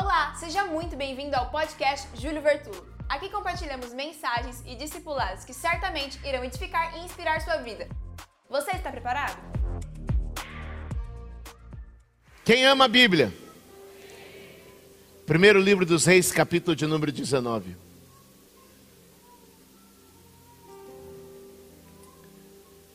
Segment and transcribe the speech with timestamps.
[0.00, 2.86] Olá, seja muito bem-vindo ao podcast Júlio Vertulo.
[3.08, 7.88] Aqui compartilhamos mensagens e discipulados que certamente irão edificar e inspirar sua vida.
[8.48, 9.36] Você está preparado?
[12.44, 13.32] Quem ama a Bíblia?
[15.26, 17.76] Primeiro livro dos Reis, capítulo de número 19.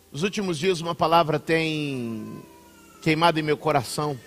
[0.10, 2.42] Nos últimos dias, uma palavra tem
[3.02, 4.18] queimado em meu coração.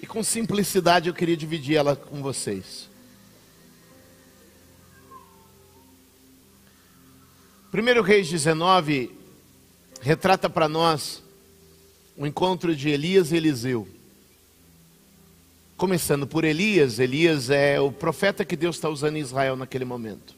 [0.00, 2.88] E com simplicidade eu queria dividir ela com vocês.
[7.70, 9.10] Primeiro Reis 19
[10.00, 11.22] retrata para nós
[12.16, 13.88] o encontro de Elias e Eliseu.
[15.76, 20.34] Começando por Elias, Elias é o profeta que Deus está usando em Israel naquele momento.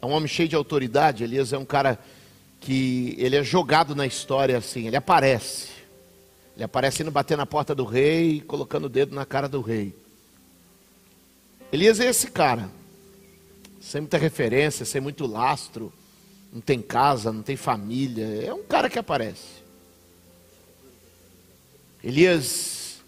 [0.00, 1.98] É um homem cheio de autoridade, Elias é um cara
[2.60, 5.77] que ele é jogado na história assim, ele aparece.
[6.58, 9.94] Ele aparece indo bater na porta do rei, colocando o dedo na cara do rei.
[11.70, 12.68] Elias é esse cara,
[13.80, 15.92] sem muita referência, sem muito lastro,
[16.52, 19.62] não tem casa, não tem família, é um cara que aparece.
[22.02, 23.02] Elias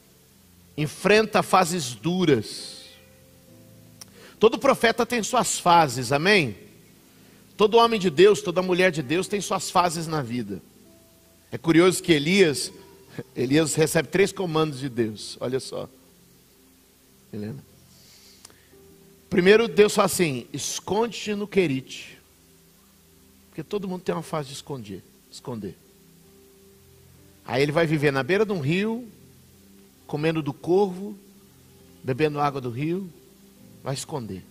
[0.76, 2.84] enfrenta fases duras.
[4.38, 6.56] Todo profeta tem suas fases, amém?
[7.56, 10.62] Todo homem de Deus, toda mulher de Deus tem suas fases na vida.
[11.50, 12.70] É curioso que Elias,
[13.34, 15.36] Elias recebe três comandos de Deus.
[15.40, 15.88] Olha só.
[17.32, 17.62] Helena.
[19.28, 22.18] Primeiro, Deus fala assim: esconde-te no querite.
[23.48, 25.02] Porque todo mundo tem uma fase de esconder.
[25.30, 25.76] esconder.
[27.44, 29.08] Aí ele vai viver na beira de um rio,
[30.06, 31.16] comendo do corvo,
[32.02, 33.10] bebendo água do rio,
[33.82, 34.44] vai esconder.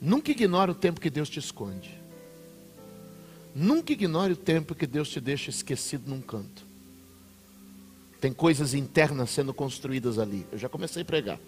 [0.00, 1.97] Nunca ignore o tempo que Deus te esconde.
[3.54, 6.66] Nunca ignore o tempo que Deus te deixa esquecido num canto.
[8.20, 10.46] Tem coisas internas sendo construídas ali.
[10.50, 11.38] Eu já comecei a pregar.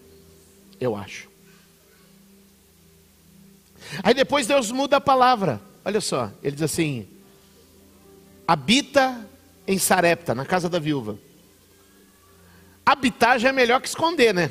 [0.81, 1.29] Eu acho.
[4.03, 5.61] Aí depois Deus muda a palavra.
[5.85, 7.09] Olha só, ele diz assim:
[8.47, 9.29] habita
[9.67, 11.19] em Sarepta, na casa da viúva.
[12.85, 14.51] Habitar já é melhor que esconder, né?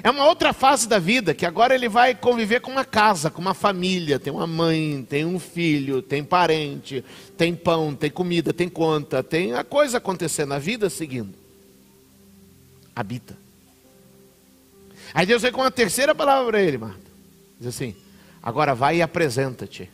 [0.00, 3.40] É uma outra fase da vida que agora ele vai conviver com uma casa, com
[3.40, 7.04] uma família, tem uma mãe, tem um filho, tem parente,
[7.36, 11.34] tem pão, tem comida, tem conta, tem a coisa acontecendo, a vida seguindo.
[12.94, 13.36] Habita.
[15.12, 17.10] Aí Deus vem com uma terceira palavra para ele, Marta.
[17.58, 17.94] Diz assim:
[18.42, 19.90] agora vai e apresenta-te.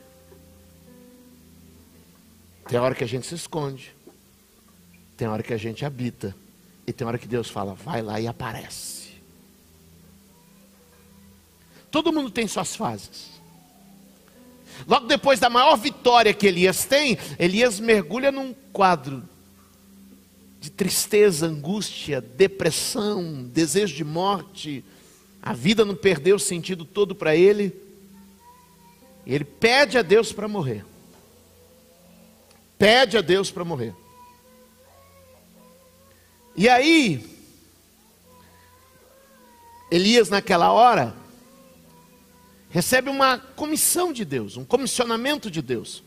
[2.69, 3.94] Tem hora que a gente se esconde,
[5.16, 6.34] tem hora que a gente habita,
[6.87, 8.97] e tem hora que Deus fala: vai lá e aparece.
[11.91, 13.38] Todo mundo tem suas fases.
[14.87, 19.22] Logo depois da maior vitória que Elias tem, Elias mergulha num quadro
[20.60, 24.84] de tristeza, angústia, depressão, desejo de morte.
[25.43, 27.75] A vida não perdeu o sentido todo para ele.
[29.26, 30.84] Ele pede a Deus para morrer.
[32.78, 33.94] Pede a Deus para morrer.
[36.56, 37.25] E aí,
[39.91, 41.15] Elias, naquela hora,
[42.71, 46.03] recebe uma comissão de Deus, um comissionamento de Deus,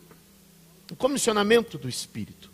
[0.92, 2.50] um comissionamento do Espírito.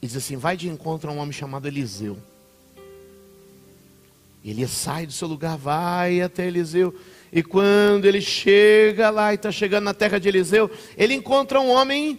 [0.00, 2.18] E diz assim: vai de encontro a um homem chamado Eliseu.
[4.44, 6.94] Ele sai do seu lugar, vai até Eliseu.
[7.32, 11.70] E quando ele chega lá e está chegando na terra de Eliseu, ele encontra um
[11.70, 12.18] homem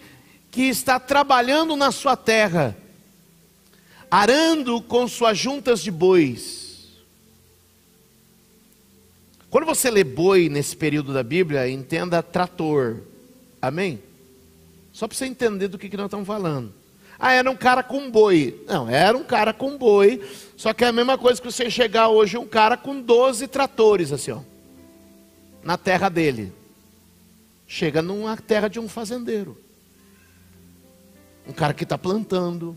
[0.49, 2.77] que está trabalhando na sua terra,
[4.09, 6.62] arando com suas juntas de bois.
[9.53, 13.01] Quando você lê boi nesse período da Bíblia, entenda trator.
[13.61, 14.01] Amém?
[14.91, 16.73] Só para você entender do que, que nós estamos falando.
[17.19, 18.63] Ah, era um cara com boi.
[18.65, 20.27] Não, era um cara com boi.
[20.57, 24.11] Só que é a mesma coisa que você chegar hoje um cara com 12 tratores,
[24.11, 24.39] assim, ó.
[25.63, 26.51] Na terra dele.
[27.67, 29.55] Chega numa terra de um fazendeiro.
[31.47, 32.75] Um cara que está plantando.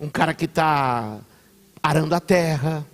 [0.00, 1.20] Um cara que está
[1.82, 2.86] arando a terra.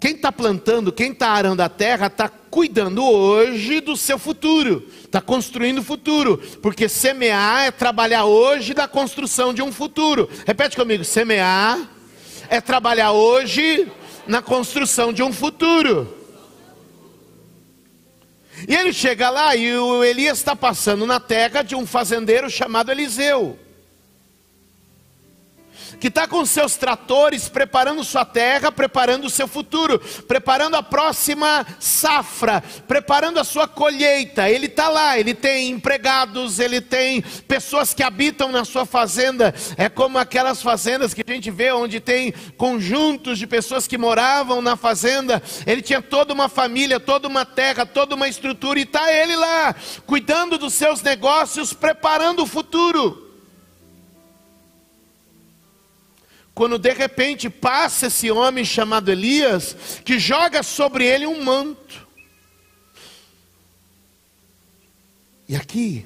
[0.00, 5.20] Quem está plantando, quem está arando a terra, está cuidando hoje do seu futuro, está
[5.20, 10.26] construindo o futuro, porque semear é trabalhar hoje da construção de um futuro.
[10.46, 11.78] Repete comigo: semear
[12.48, 13.92] é trabalhar hoje
[14.26, 16.16] na construção de um futuro.
[18.66, 22.90] E ele chega lá e o Elias está passando na terra de um fazendeiro chamado
[22.90, 23.58] Eliseu.
[26.00, 31.66] Que está com seus tratores preparando sua terra, preparando o seu futuro, preparando a próxima
[31.78, 34.48] safra, preparando a sua colheita.
[34.48, 39.54] Ele está lá, ele tem empregados, ele tem pessoas que habitam na sua fazenda.
[39.76, 44.62] É como aquelas fazendas que a gente vê onde tem conjuntos de pessoas que moravam
[44.62, 45.42] na fazenda.
[45.66, 49.74] Ele tinha toda uma família, toda uma terra, toda uma estrutura e está ele lá,
[50.06, 53.29] cuidando dos seus negócios, preparando o futuro.
[56.60, 59.74] Quando de repente passa esse homem chamado Elias,
[60.04, 62.06] que joga sobre ele um manto.
[65.48, 66.04] E aqui,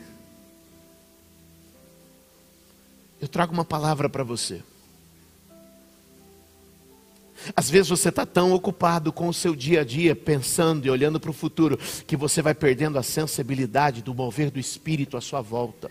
[3.21, 4.63] eu trago uma palavra para você.
[7.57, 11.19] Às vezes você está tão ocupado com o seu dia a dia, pensando e olhando
[11.19, 11.77] para o futuro,
[12.07, 15.91] que você vai perdendo a sensibilidade do mover do Espírito à sua volta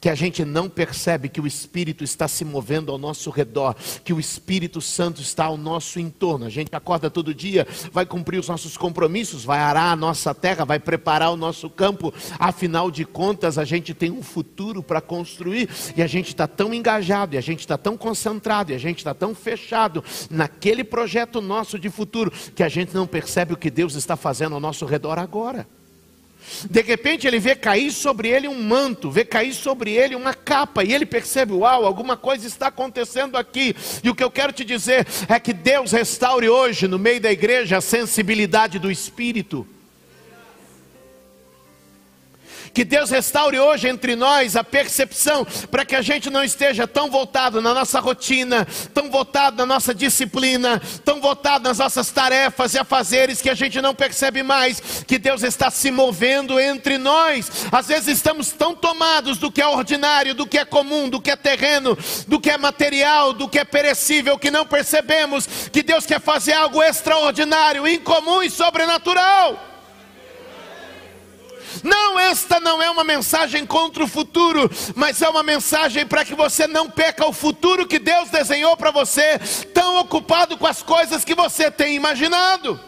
[0.00, 3.74] que a gente não percebe que o Espírito está se movendo ao nosso redor,
[4.04, 6.46] que o Espírito Santo está ao nosso entorno.
[6.46, 10.64] A gente acorda todo dia, vai cumprir os nossos compromissos, vai arar a nossa terra,
[10.64, 12.12] vai preparar o nosso campo.
[12.38, 16.72] Afinal de contas, a gente tem um futuro para construir e a gente está tão
[16.72, 21.40] engajado, e a gente está tão concentrado, e a gente está tão fechado naquele projeto
[21.40, 24.84] nosso de futuro que a gente não percebe o que Deus está fazendo ao nosso
[24.86, 25.66] redor agora.
[26.70, 30.84] De repente ele vê cair sobre ele um manto, vê cair sobre ele uma capa,
[30.84, 33.74] e ele percebe: uau, alguma coisa está acontecendo aqui.
[34.02, 37.30] E o que eu quero te dizer é que Deus restaure hoje, no meio da
[37.30, 39.66] igreja, a sensibilidade do espírito.
[42.76, 47.10] Que Deus restaure hoje entre nós a percepção, para que a gente não esteja tão
[47.10, 52.78] voltado na nossa rotina, tão voltado na nossa disciplina, tão voltado nas nossas tarefas e
[52.78, 57.50] afazeres, que a gente não percebe mais que Deus está se movendo entre nós.
[57.72, 61.30] Às vezes estamos tão tomados do que é ordinário, do que é comum, do que
[61.30, 61.96] é terreno,
[62.28, 66.52] do que é material, do que é perecível, que não percebemos que Deus quer fazer
[66.52, 69.75] algo extraordinário, incomum e sobrenatural.
[71.82, 76.34] Não, esta não é uma mensagem contra o futuro, mas é uma mensagem para que
[76.34, 79.38] você não peca o futuro que Deus desenhou para você,
[79.72, 82.78] tão ocupado com as coisas que você tem imaginado.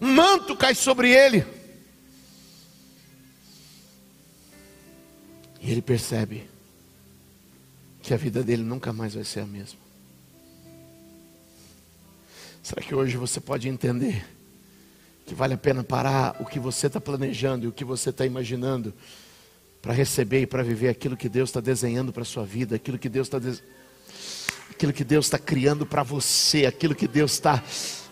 [0.00, 1.44] Um manto cai sobre ele.
[5.60, 6.48] E ele percebe
[8.02, 9.78] que a vida dele nunca mais vai ser a mesma.
[12.62, 14.39] Será que hoje você pode entender?
[15.30, 18.26] Que vale a pena parar o que você está planejando e o que você está
[18.26, 18.92] imaginando
[19.80, 22.98] para receber e para viver aquilo que Deus está desenhando para a sua vida, aquilo
[22.98, 23.38] que Deus está
[24.68, 27.62] aquilo que Deus está criando para você, aquilo que Deus está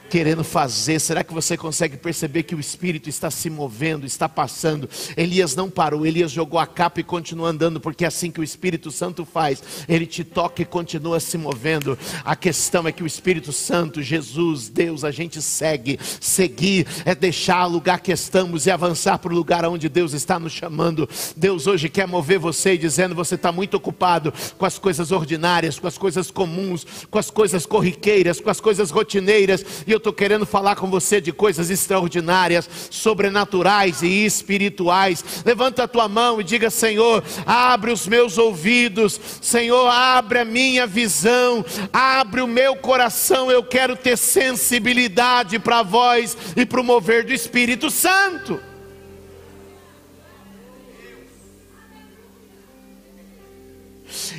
[0.09, 0.99] querendo fazer?
[0.99, 4.89] Será que você consegue perceber que o Espírito está se movendo, está passando?
[5.17, 8.45] Elias não parou, Elias jogou a capa e continua andando, porque é assim que o
[8.45, 9.63] Espírito Santo faz.
[9.89, 11.99] Ele te toca e continua se movendo.
[12.25, 15.99] A questão é que o Espírito Santo, Jesus, Deus, a gente segue.
[16.21, 20.39] Seguir é deixar o lugar que estamos e avançar para o lugar onde Deus está
[20.39, 21.09] nos chamando.
[21.37, 25.87] Deus hoje quer mover você dizendo: você está muito ocupado com as coisas ordinárias, com
[25.87, 29.65] as coisas comuns, com as coisas corriqueiras, com as coisas rotineiras.
[29.87, 35.43] E eu eu estou querendo falar com você de coisas extraordinárias, sobrenaturais e espirituais.
[35.45, 40.87] Levanta a tua mão e diga: Senhor, abre os meus ouvidos, Senhor, abre a minha
[40.87, 43.50] visão, abre o meu coração.
[43.50, 48.61] Eu quero ter sensibilidade para a voz e para o mover do Espírito Santo.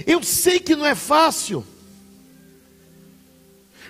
[0.07, 1.65] Eu sei que não é fácil.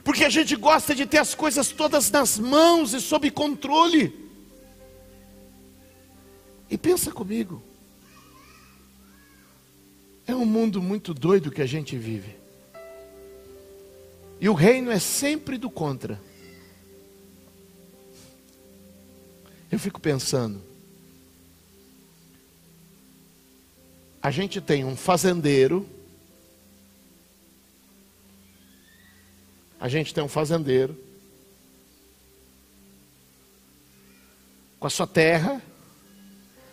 [0.03, 4.13] Porque a gente gosta de ter as coisas todas nas mãos e sob controle.
[6.69, 7.61] E pensa comigo.
[10.25, 12.35] É um mundo muito doido que a gente vive.
[14.39, 16.19] E o reino é sempre do contra.
[19.71, 20.61] Eu fico pensando.
[24.21, 25.87] A gente tem um fazendeiro
[29.79, 30.97] A gente tem um fazendeiro
[34.79, 35.61] com a sua terra,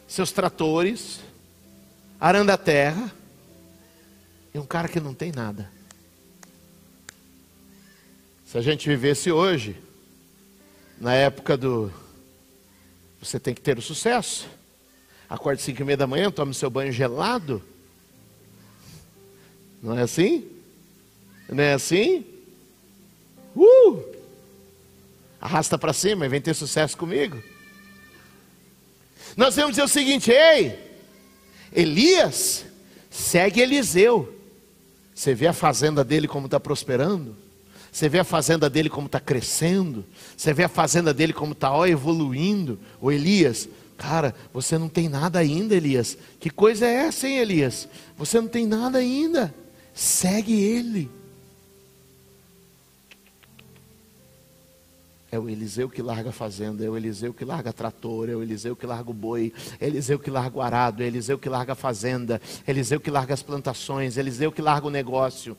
[0.09, 1.21] seus tratores,
[2.21, 3.13] arando a terra,
[4.55, 5.71] e um cara que não tem nada.
[8.45, 9.77] Se a gente vivesse hoje,
[11.01, 11.93] na época do
[13.21, 14.49] você tem que ter o sucesso.
[15.29, 17.63] Acorde cinco e meia da manhã, tome seu banho gelado.
[19.83, 20.49] Não é assim?
[21.49, 22.25] Não é assim?
[23.57, 24.05] Uh!
[25.41, 27.43] Arrasta para cima e vem ter sucesso comigo.
[29.37, 30.79] Nós vamos dizer o seguinte: ei,
[31.73, 32.67] Elias
[33.17, 34.31] Segue Eliseu.
[35.15, 37.35] Você vê a fazenda dele como está prosperando?
[37.91, 40.05] Você vê a fazenda dele como está crescendo?
[40.37, 42.79] Você vê a fazenda dele como está evoluindo?
[43.01, 46.19] O Elias, cara, você não tem nada ainda, Elias.
[46.39, 47.89] Que coisa é essa, hein, Elias?
[48.19, 49.55] Você não tem nada ainda.
[49.95, 51.11] Segue ele.
[55.30, 58.42] É o Eliseu que larga a fazenda, é o Eliseu que larga trator, é o
[58.42, 61.37] Eliseu que larga o boi, é o Eliseu que larga o arado, é o Eliseu
[61.37, 64.62] que larga a fazenda, é o Eliseu que larga as plantações, é o Eliseu que
[64.62, 65.56] larga o negócio.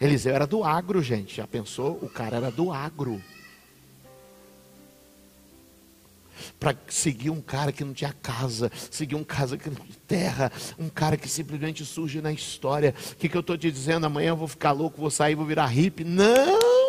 [0.00, 1.36] Eliseu era do agro, gente.
[1.36, 1.98] Já pensou?
[2.02, 3.22] O cara era do agro.
[6.60, 10.52] Para seguir um cara que não tinha casa, seguir um casa que não tinha terra,
[10.78, 12.94] um cara que simplesmente surge na história.
[13.12, 14.06] O que, que eu estou te dizendo?
[14.06, 16.04] Amanhã eu vou ficar louco, vou sair, vou virar hippie.
[16.04, 16.85] Não!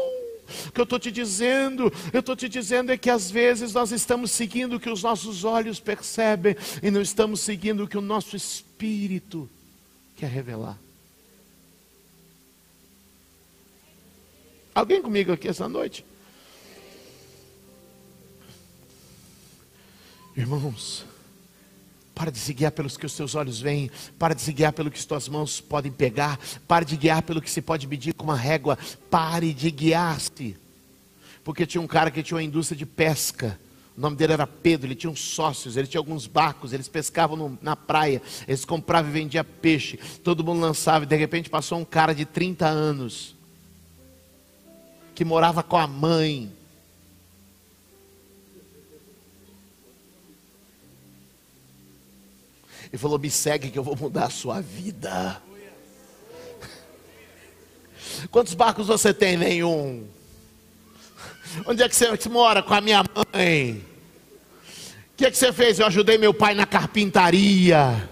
[0.67, 3.91] O que eu estou te dizendo, eu estou te dizendo é que às vezes nós
[3.91, 8.01] estamos seguindo o que os nossos olhos percebem e não estamos seguindo o que o
[8.01, 9.49] nosso espírito
[10.15, 10.77] quer revelar.
[14.73, 16.05] Alguém comigo aqui essa noite?
[20.35, 21.03] Irmãos,
[22.17, 24.89] para de se guiar pelos que os seus olhos veem, para de se guiar pelo
[24.89, 28.23] que as tuas mãos podem pegar, para de guiar pelo que se pode medir com
[28.23, 28.75] uma régua,
[29.07, 30.57] pare de guiar-se.
[31.43, 33.59] Porque tinha um cara que tinha uma indústria de pesca,
[33.95, 37.37] o nome dele era Pedro, ele tinha uns sócios, ele tinha alguns barcos, eles pescavam
[37.37, 41.77] no, na praia, eles compravam e vendiam peixe, todo mundo lançava, e de repente passou
[41.77, 43.35] um cara de 30 anos,
[45.13, 46.51] que morava com a mãe,
[52.91, 55.41] e falou: Me segue que eu vou mudar a sua vida.
[58.31, 59.37] Quantos barcos você tem?
[59.37, 60.07] Nenhum.
[61.65, 62.61] Onde é que você mora?
[62.61, 63.03] Com a minha
[63.33, 63.85] mãe.
[65.13, 65.79] O que, é que você fez?
[65.79, 68.09] Eu ajudei meu pai na carpintaria.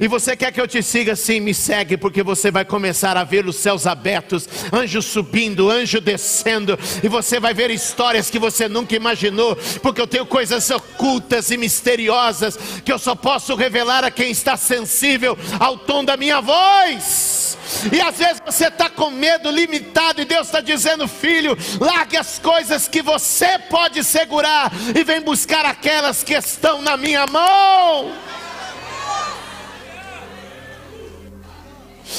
[0.00, 1.14] E você quer que eu te siga?
[1.16, 6.00] Sim, me segue, porque você vai começar a ver os céus abertos, anjo subindo, anjo
[6.00, 11.50] descendo, e você vai ver histórias que você nunca imaginou, porque eu tenho coisas ocultas
[11.50, 16.40] e misteriosas que eu só posso revelar a quem está sensível ao tom da minha
[16.40, 17.58] voz.
[17.92, 22.38] E às vezes você está com medo limitado, e Deus está dizendo, filho, largue as
[22.38, 28.31] coisas que você pode segurar e vem buscar aquelas que estão na minha mão.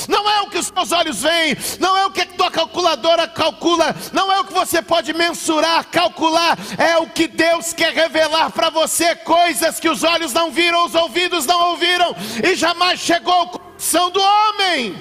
[0.08, 3.28] Não é o que os seus olhos veem, não é o que a tua calculadora
[3.28, 8.52] calcula, não é o que você pode mensurar, calcular, é o que Deus quer revelar
[8.52, 13.34] para você, coisas que os olhos não viram, os ouvidos não ouviram, e jamais chegou
[13.34, 14.96] ao coração do homem.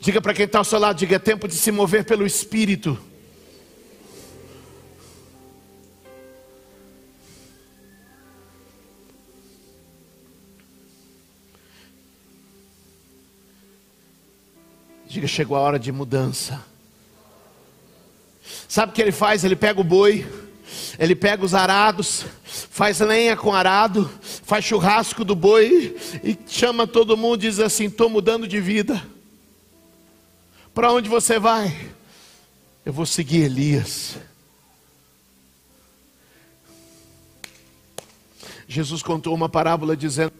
[0.00, 3.09] Diga para quem está ao seu lado, diga: é tempo de se mover pelo Espírito.
[15.10, 16.64] Diga, chegou a hora de mudança.
[18.68, 19.42] Sabe o que ele faz?
[19.42, 20.24] Ele pega o boi,
[21.00, 27.16] ele pega os arados, faz lenha com arado, faz churrasco do boi e chama todo
[27.16, 29.04] mundo e diz assim: estou mudando de vida.
[30.72, 31.90] Para onde você vai?
[32.86, 34.16] Eu vou seguir Elias.
[38.68, 40.32] Jesus contou uma parábola dizendo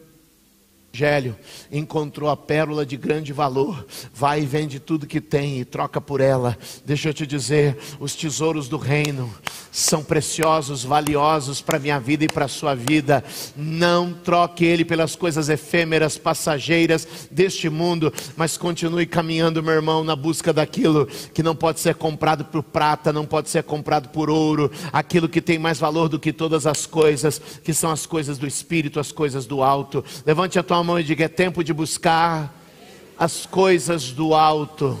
[0.93, 1.37] Evangelho,
[1.71, 6.19] encontrou a pérola de grande valor, vai e vende tudo que tem e troca por
[6.19, 6.57] ela.
[6.85, 9.33] Deixa eu te dizer, os tesouros do reino
[9.71, 13.23] são preciosos, valiosos para minha vida e para a sua vida.
[13.55, 20.15] Não troque ele pelas coisas efêmeras, passageiras deste mundo, mas continue caminhando, meu irmão, na
[20.15, 24.69] busca daquilo que não pode ser comprado por prata, não pode ser comprado por ouro,
[24.91, 28.45] aquilo que tem mais valor do que todas as coisas, que são as coisas do
[28.45, 30.03] espírito, as coisas do alto.
[30.25, 32.53] Levante a tua mão e diga: é tempo de buscar
[33.17, 34.99] as coisas do alto.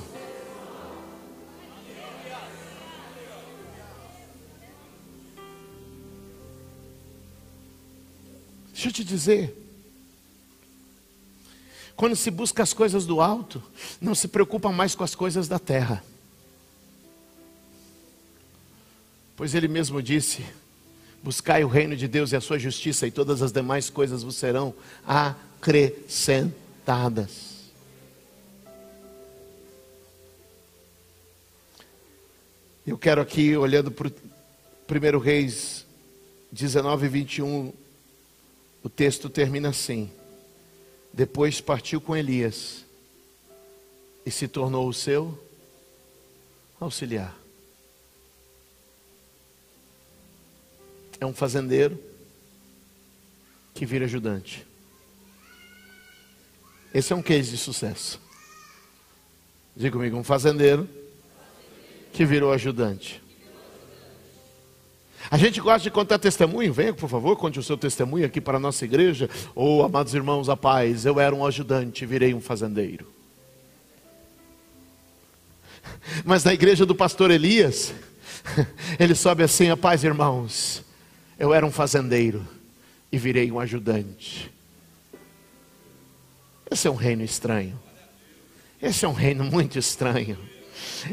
[8.71, 9.57] Deixa eu te dizer.
[11.95, 13.61] Quando se busca as coisas do alto,
[14.01, 16.03] não se preocupa mais com as coisas da terra.
[19.35, 20.43] Pois ele mesmo disse:
[21.23, 24.35] Buscai o reino de Deus e a sua justiça, e todas as demais coisas vos
[24.35, 24.73] serão
[25.05, 25.50] acrescentadas.
[32.85, 35.85] Eu quero aqui, olhando para o 1 Reis
[36.51, 37.71] 19, 21,
[38.83, 40.09] o texto termina assim:
[41.13, 42.83] Depois partiu com Elias
[44.25, 45.37] e se tornou o seu
[46.79, 47.37] auxiliar.
[51.19, 52.03] É um fazendeiro
[53.75, 54.70] que vira ajudante.
[56.93, 58.19] Esse é um case de sucesso.
[59.75, 60.87] Diga comigo, um fazendeiro
[62.11, 63.21] que virou ajudante.
[65.29, 66.73] A gente gosta de contar testemunho.
[66.73, 69.29] Venha, por favor, conte o seu testemunho aqui para a nossa igreja.
[69.55, 73.07] Ou, oh, amados irmãos, a paz, eu era um ajudante, virei um fazendeiro.
[76.25, 77.93] Mas na igreja do pastor Elias,
[78.99, 80.83] ele sobe assim: a paz, irmãos,
[81.39, 82.45] eu era um fazendeiro
[83.11, 84.51] e virei um ajudante.
[86.71, 87.77] Esse é um reino estranho.
[88.81, 90.37] Esse é um reino muito estranho.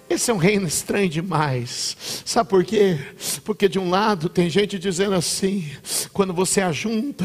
[0.09, 1.97] Esse é um reino estranho demais.
[2.25, 2.99] Sabe por quê?
[3.45, 5.71] Porque de um lado tem gente dizendo assim:
[6.13, 7.25] quando você ajunta,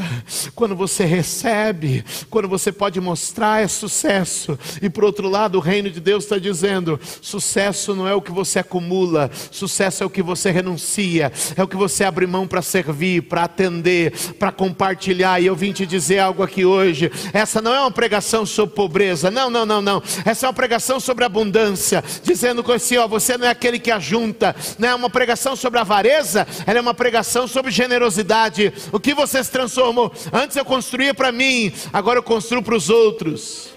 [0.55, 4.57] quando você recebe, quando você pode mostrar é sucesso.
[4.81, 8.31] E por outro lado, o reino de Deus está dizendo: sucesso não é o que
[8.31, 12.61] você acumula, sucesso é o que você renuncia, é o que você abre mão para
[12.61, 15.41] servir, para atender, para compartilhar.
[15.41, 17.11] E eu vim te dizer algo aqui hoje.
[17.33, 20.03] Essa não é uma pregação sobre pobreza, não, não, não, não.
[20.23, 23.91] Essa é uma pregação sobre abundância, dizendo dizendo assim: ó, você não é aquele que
[23.91, 28.73] ajunta, não é uma pregação sobre avareza, ela é uma pregação sobre generosidade.
[28.91, 30.11] O que você se transformou?
[30.31, 33.71] Antes eu construía para mim, agora eu construo para os outros.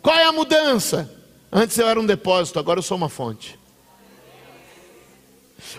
[0.00, 1.08] Qual é a mudança?
[1.52, 3.58] Antes eu era um depósito, agora eu sou uma fonte.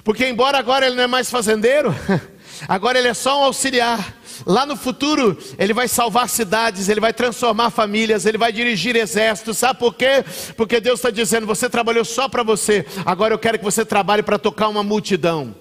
[0.04, 1.94] Porque embora agora ele não é mais fazendeiro,
[2.68, 4.16] agora ele é só um auxiliar.
[4.46, 9.58] Lá no futuro, ele vai salvar cidades, ele vai transformar famílias, ele vai dirigir exércitos.
[9.58, 10.24] Sabe por quê?
[10.56, 14.24] Porque Deus está dizendo: você trabalhou só para você, agora eu quero que você trabalhe
[14.24, 15.56] para tocar uma multidão.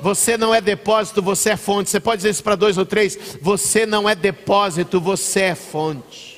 [0.00, 1.90] Você não é depósito, você é fonte.
[1.90, 6.33] Você pode dizer isso para dois ou três: você não é depósito, você é fonte.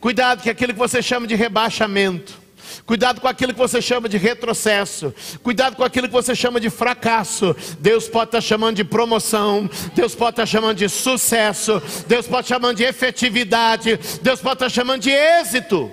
[0.00, 2.40] Cuidado com aquilo que você chama de rebaixamento.
[2.86, 5.14] Cuidado com aquilo que você chama de retrocesso.
[5.42, 7.54] Cuidado com aquilo que você chama de fracasso.
[7.78, 9.68] Deus pode estar chamando de promoção.
[9.94, 11.82] Deus pode estar chamando de sucesso.
[12.06, 13.98] Deus pode estar chamando de efetividade.
[14.22, 15.92] Deus pode estar chamando de êxito.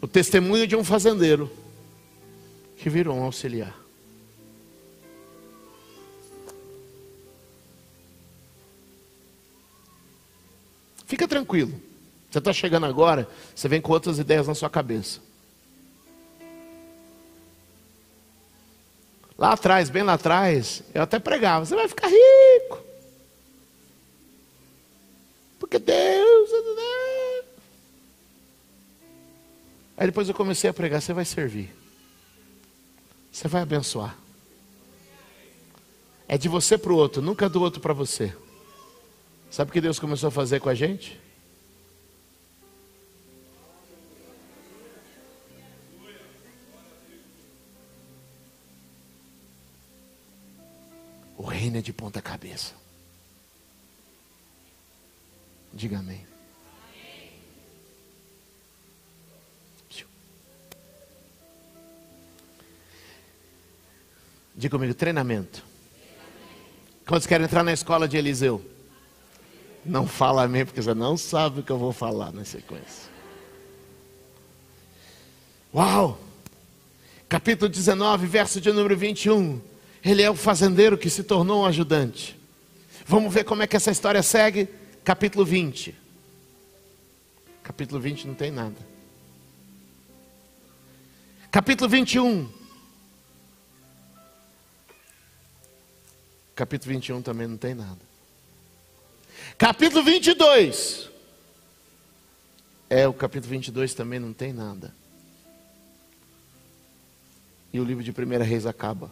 [0.00, 1.63] O testemunho de um fazendeiro
[2.84, 3.74] que virou um auxiliar.
[11.06, 11.80] Fica tranquilo.
[12.30, 15.18] Você está chegando agora, você vem com outras ideias na sua cabeça.
[19.38, 22.84] Lá atrás, bem lá atrás, eu até pregava: você vai ficar rico.
[25.58, 26.50] Porque Deus.
[29.96, 31.83] Aí depois eu comecei a pregar: você vai servir.
[33.34, 34.16] Você vai abençoar.
[36.28, 38.32] É de você para o outro, nunca do outro para você.
[39.50, 41.20] Sabe o que Deus começou a fazer com a gente?
[51.36, 52.72] O reino é de ponta cabeça.
[55.72, 56.33] Diga amém.
[64.54, 65.64] Diga comigo, treinamento.
[67.06, 68.64] Quantos querem entrar na escola de Eliseu?
[69.84, 73.10] Não fala amém, porque você não sabe o que eu vou falar na sequência.
[75.74, 76.18] Uau!
[77.28, 79.60] Capítulo 19, verso de número 21.
[80.04, 82.38] Ele é o fazendeiro que se tornou um ajudante.
[83.06, 84.68] Vamos ver como é que essa história segue.
[85.02, 85.94] Capítulo 20.
[87.62, 88.76] Capítulo 20 não tem nada.
[91.50, 92.48] Capítulo 21.
[96.54, 97.98] Capítulo 21 também não tem nada.
[99.58, 101.10] Capítulo 22.
[102.88, 104.94] É, o capítulo 22 também não tem nada.
[107.72, 109.10] E o livro de 1 Reis acaba.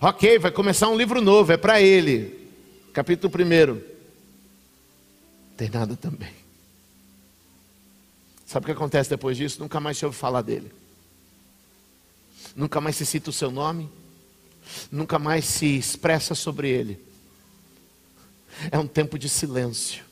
[0.00, 2.50] Ok, vai começar um livro novo, é para ele.
[2.92, 3.80] Capítulo 1.
[5.56, 6.32] Tem nada também.
[8.44, 9.60] Sabe o que acontece depois disso?
[9.60, 10.72] Nunca mais se ouve falar dele.
[12.56, 13.88] Nunca mais se cita o seu nome
[14.90, 17.00] nunca mais se expressa sobre ele.
[18.70, 20.07] É um tempo de silêncio.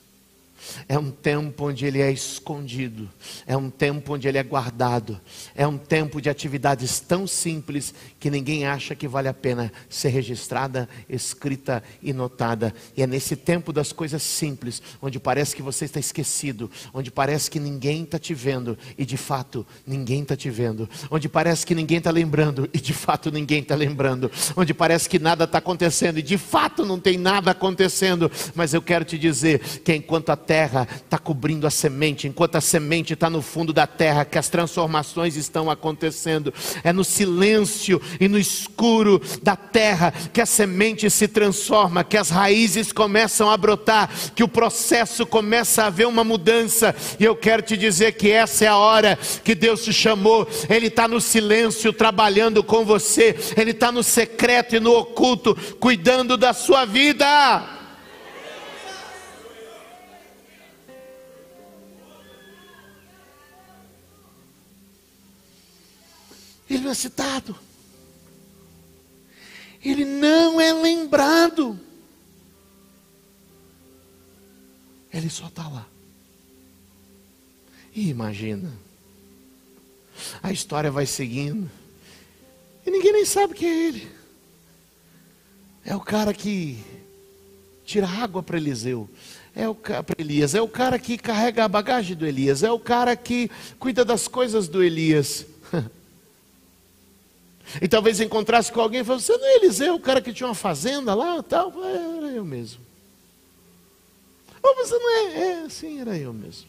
[0.89, 3.09] É um tempo onde ele é escondido,
[3.47, 5.21] é um tempo onde ele é guardado,
[5.55, 10.09] é um tempo de atividades tão simples que ninguém acha que vale a pena ser
[10.09, 12.75] registrada, escrita e notada.
[12.97, 17.51] E é nesse tempo das coisas simples, onde parece que você está esquecido, onde parece
[17.51, 21.75] que ninguém está te vendo e de fato ninguém está te vendo, onde parece que
[21.75, 26.19] ninguém está lembrando e de fato ninguém está lembrando, onde parece que nada está acontecendo
[26.19, 28.31] e de fato não tem nada acontecendo.
[28.55, 32.61] Mas eu quero te dizer que enquanto a terra está cobrindo a semente, enquanto a
[32.61, 36.53] semente está no fundo da terra, que as transformações estão acontecendo.
[36.83, 42.31] É no silêncio e no escuro da terra que a semente se transforma, que as
[42.31, 46.95] raízes começam a brotar, que o processo começa a haver uma mudança.
[47.19, 50.49] E eu quero te dizer que essa é a hora que Deus te chamou.
[50.69, 56.37] Ele está no silêncio trabalhando com você, Ele está no secreto e no oculto, cuidando
[56.37, 57.76] da sua vida.
[66.69, 67.57] Ele não é citado.
[69.83, 71.79] Ele não é lembrado.
[75.13, 75.87] Ele só está lá.
[77.95, 78.73] E imagina.
[80.43, 81.71] A história vai seguindo.
[82.85, 84.09] E ninguém nem sabe quem é ele.
[85.85, 86.79] É o cara que
[87.85, 89.09] tira água para Eliseu.
[89.55, 92.79] É o para Elias, é o cara que carrega a bagagem do Elias, é o
[92.79, 95.47] cara que cuida das coisas do Elias.
[97.81, 100.49] E talvez encontrasse com alguém e falasse: Você não é Eliseu, o cara que tinha
[100.49, 101.73] uma fazenda lá tal?
[101.85, 102.81] É, era eu mesmo.
[104.63, 105.65] Ou você não é?
[105.65, 106.69] É, sim, era eu mesmo.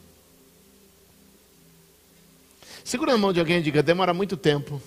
[2.83, 4.81] Segura a mão de alguém e diga: Demora muito tempo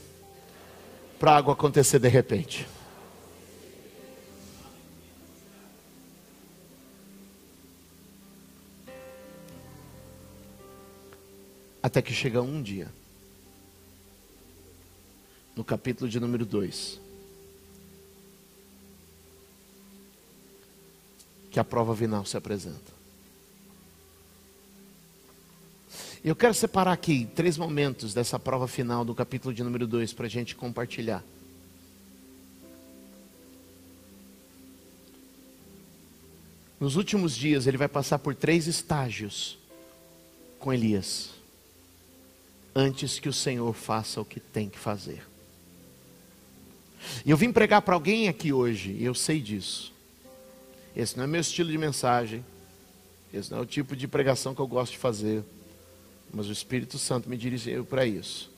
[1.18, 2.66] para algo acontecer de repente.
[11.83, 12.88] Até que chega um dia
[15.61, 16.99] no capítulo de número 2.
[21.51, 22.90] Que a prova final se apresenta.
[26.25, 30.25] Eu quero separar aqui três momentos dessa prova final do capítulo de número 2 para
[30.25, 31.23] a gente compartilhar.
[36.79, 39.59] Nos últimos dias, ele vai passar por três estágios
[40.59, 41.33] com Elias,
[42.75, 45.29] antes que o Senhor faça o que tem que fazer.
[47.24, 49.92] E eu vim pregar para alguém aqui hoje, e eu sei disso.
[50.94, 52.44] Esse não é meu estilo de mensagem,
[53.32, 55.44] esse não é o tipo de pregação que eu gosto de fazer,
[56.32, 58.50] mas o Espírito Santo me dirigiu para isso.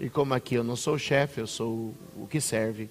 [0.00, 2.88] E como aqui eu não sou o chefe, eu sou o que serve.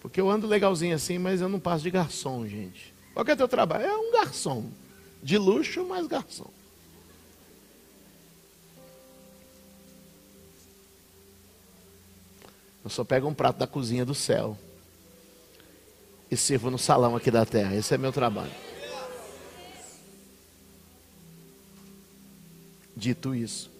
[0.00, 2.92] Porque eu ando legalzinho assim, mas eu não passo de garçom, gente.
[3.12, 3.84] Qual que é teu trabalho?
[3.84, 4.70] É um garçom.
[5.22, 6.50] De luxo, mas garçom.
[12.84, 14.58] Eu só pego um prato da cozinha do céu
[16.30, 17.74] e sirvo no salão aqui da terra.
[17.74, 18.52] Esse é meu trabalho.
[22.96, 23.70] Dito isso,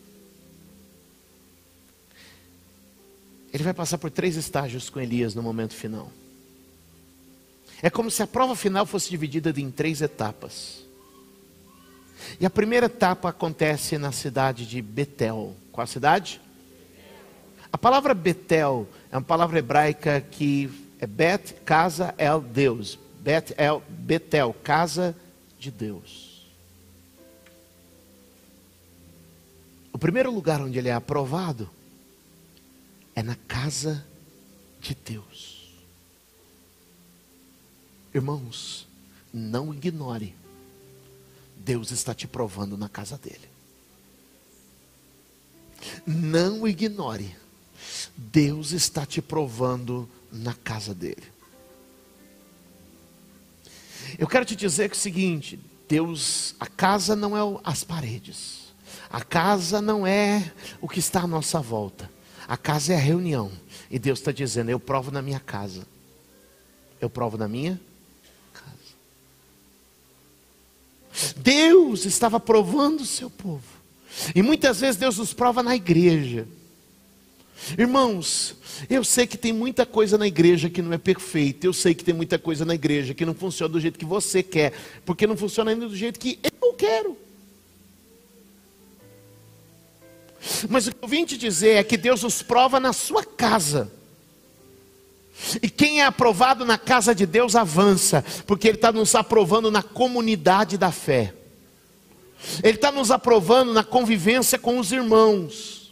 [3.52, 6.10] ele vai passar por três estágios com Elias no momento final.
[7.80, 10.84] É como se a prova final fosse dividida em três etapas.
[12.40, 15.54] E a primeira etapa acontece na cidade de Betel.
[15.70, 16.40] Qual a cidade?
[17.74, 22.96] A palavra Betel é uma palavra hebraica que é Bet, casa, El, Deus.
[23.18, 25.12] Bet, El, Betel, casa
[25.58, 26.46] de Deus.
[29.92, 31.68] O primeiro lugar onde ele é aprovado
[33.12, 34.06] é na casa
[34.80, 35.74] de Deus.
[38.14, 38.86] Irmãos,
[39.32, 40.32] não ignore.
[41.56, 43.48] Deus está te provando na casa dele.
[46.06, 47.42] Não ignore.
[48.16, 51.34] Deus está te provando na casa dele.
[54.18, 58.74] Eu quero te dizer que é o seguinte: Deus, a casa não é as paredes,
[59.10, 62.10] a casa não é o que está à nossa volta,
[62.46, 63.50] a casa é a reunião.
[63.90, 65.86] E Deus está dizendo: Eu provo na minha casa,
[67.00, 67.80] eu provo na minha
[68.52, 68.94] casa.
[71.36, 73.64] Deus estava provando o seu povo,
[74.34, 76.46] e muitas vezes Deus nos prova na igreja.
[77.78, 78.56] Irmãos,
[78.90, 82.04] eu sei que tem muita coisa na igreja que não é perfeita, eu sei que
[82.04, 84.72] tem muita coisa na igreja que não funciona do jeito que você quer,
[85.04, 87.16] porque não funciona ainda do jeito que eu quero.
[90.68, 93.90] Mas o que eu vim te dizer é que Deus nos prova na sua casa.
[95.62, 99.82] E quem é aprovado na casa de Deus avança, porque Ele está nos aprovando na
[99.82, 101.34] comunidade da fé,
[102.62, 105.83] Ele está nos aprovando na convivência com os irmãos.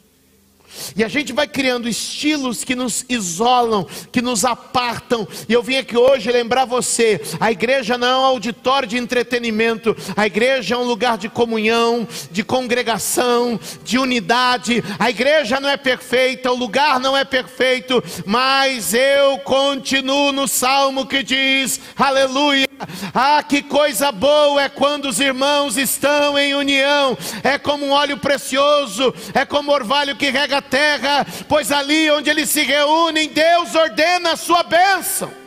[0.96, 5.26] E a gente vai criando estilos que nos isolam, que nos apartam.
[5.48, 9.96] E eu vim aqui hoje lembrar você: a igreja não é um auditório de entretenimento,
[10.16, 14.82] a igreja é um lugar de comunhão, de congregação, de unidade.
[14.98, 21.06] A igreja não é perfeita, o lugar não é perfeito, mas eu continuo no salmo
[21.06, 22.66] que diz: Aleluia.
[23.14, 28.16] Ah, que coisa boa é quando os irmãos estão em união, é como um óleo
[28.16, 34.32] precioso, é como orvalho que rega terra, pois ali onde eles se reúnem, Deus ordena
[34.32, 35.42] a sua bênção.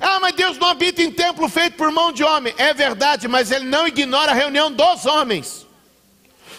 [0.00, 2.54] Ah, mas Deus não habita em templo feito por mão de homem.
[2.56, 5.66] É verdade, mas Ele não ignora a reunião dos homens.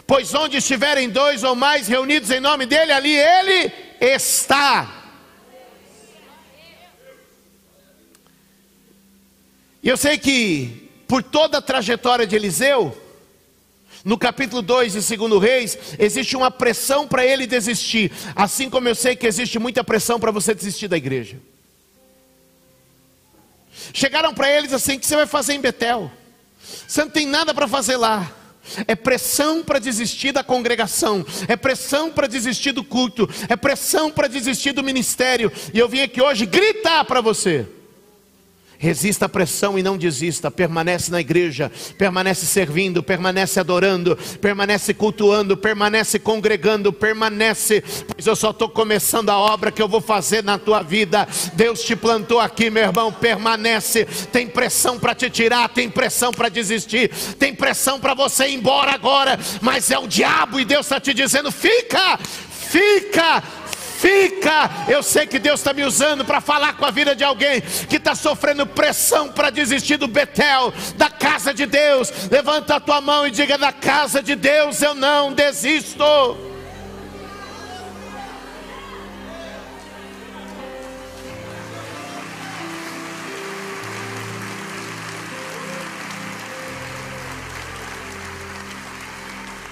[0.06, 4.96] Pois onde estiverem dois ou mais reunidos em nome dEle, ali Ele está.
[9.82, 12.96] E eu sei que, por toda a trajetória de Eliseu,
[14.04, 18.96] no capítulo 2 de 2 Reis, existe uma pressão para ele desistir, assim como eu
[18.96, 21.38] sei que existe muita pressão para você desistir da igreja.
[23.94, 26.12] Chegaram para eles assim: o que você vai fazer em Betel?
[26.88, 28.36] Você não tem nada para fazer lá.
[28.88, 34.28] É pressão para desistir da congregação, é pressão para desistir do culto, é pressão para
[34.28, 35.52] desistir do ministério.
[35.74, 37.68] E eu vim aqui hoje gritar para você.
[38.82, 40.50] Resista à pressão e não desista.
[40.50, 48.52] Permanece na igreja, permanece servindo, permanece adorando, permanece cultuando, permanece congregando, permanece, pois eu só
[48.52, 51.28] estou começando a obra que eu vou fazer na tua vida.
[51.56, 53.12] Deus te plantou aqui, meu irmão.
[53.12, 54.06] Permanece.
[54.32, 58.94] Tem pressão para te tirar, tem pressão para desistir, tem pressão para você ir embora
[58.94, 63.44] agora, mas é o diabo e Deus está te dizendo: fica, fica,
[64.00, 67.60] Fica, eu sei que Deus está me usando para falar com a vida de alguém
[67.60, 72.10] que está sofrendo pressão para desistir do Betel, da casa de Deus.
[72.32, 76.02] Levanta a tua mão e diga: da casa de Deus eu não desisto.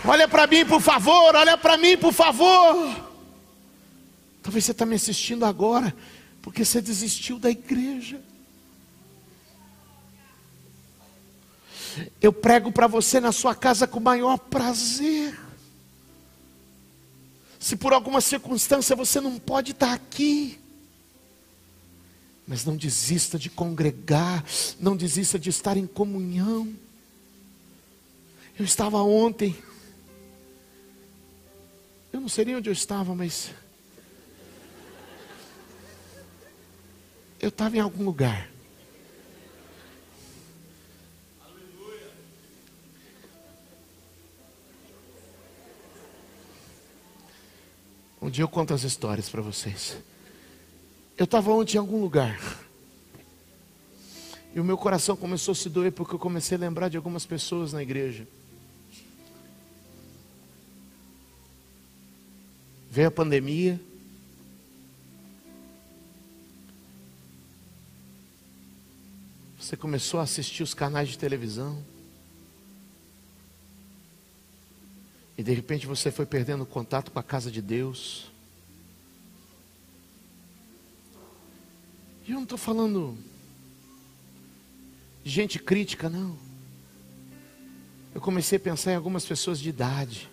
[0.03, 3.06] Olha para mim, por favor, olha para mim, por favor.
[4.47, 5.93] Talvez você está me assistindo agora,
[6.41, 8.21] porque você desistiu da igreja.
[12.21, 15.37] Eu prego para você na sua casa com o maior prazer.
[17.59, 20.57] Se por alguma circunstância você não pode estar aqui,
[22.47, 24.45] mas não desista de congregar,
[24.79, 26.73] não desista de estar em comunhão.
[28.57, 29.53] Eu estava ontem,
[32.13, 33.51] eu não sei nem onde eu estava, mas
[37.39, 38.49] Eu estava em algum lugar.
[48.21, 49.97] Um dia eu conto as histórias para vocês.
[51.17, 52.39] Eu estava ontem em algum lugar.
[54.53, 57.25] E o meu coração começou a se doer porque eu comecei a lembrar de algumas
[57.25, 58.27] pessoas na igreja.
[62.89, 63.79] Veio a pandemia.
[69.67, 71.83] Você começou a assistir os canais de televisão.
[75.37, 78.31] E de repente você foi perdendo contato com a casa de Deus.
[82.25, 83.17] E eu não estou falando
[85.21, 86.37] de gente crítica, não.
[88.15, 90.29] Eu comecei a pensar em algumas pessoas de idade.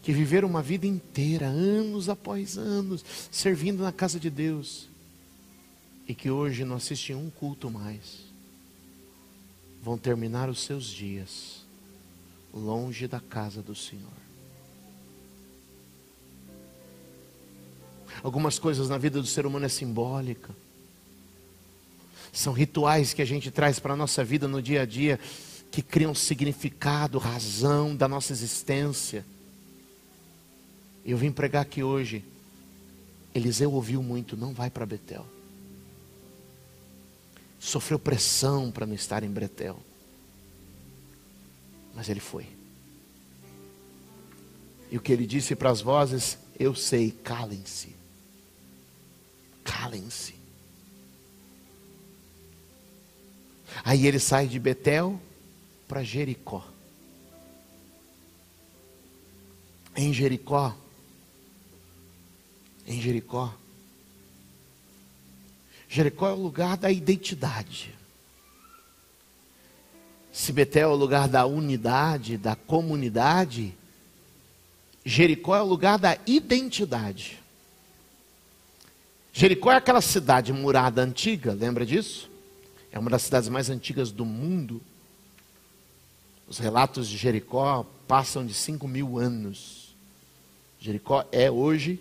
[0.00, 4.88] Que viveram uma vida inteira, anos após anos, servindo na casa de Deus
[6.08, 8.24] e que hoje não assistem um culto mais,
[9.82, 11.64] vão terminar os seus dias
[12.54, 14.26] longe da casa do Senhor.
[18.22, 20.54] Algumas coisas na vida do ser humano é simbólica.
[22.32, 25.20] São rituais que a gente traz para a nossa vida no dia a dia
[25.70, 29.24] que criam significado, razão da nossa existência.
[31.04, 32.24] Eu vim pregar aqui hoje.
[33.34, 35.35] Eliseu ouviu muito, não vai para Betel
[37.66, 39.78] sofreu pressão para não estar em Bretel.
[41.94, 42.46] Mas ele foi.
[44.90, 47.94] E o que ele disse para as vozes, eu sei, calem-se.
[49.64, 50.34] Calem-se.
[53.84, 55.20] Aí ele sai de Betel
[55.88, 56.64] para Jericó.
[59.96, 60.76] em Jericó,
[62.86, 63.52] em Jericó,
[65.88, 67.94] Jericó é o lugar da identidade.
[70.32, 73.74] Se Betel é o lugar da unidade, da comunidade,
[75.04, 77.38] Jericó é o lugar da identidade.
[79.32, 82.28] Jericó é aquela cidade murada antiga, lembra disso?
[82.90, 84.80] É uma das cidades mais antigas do mundo.
[86.48, 89.94] Os relatos de Jericó passam de 5 mil anos.
[90.80, 92.00] Jericó é hoje,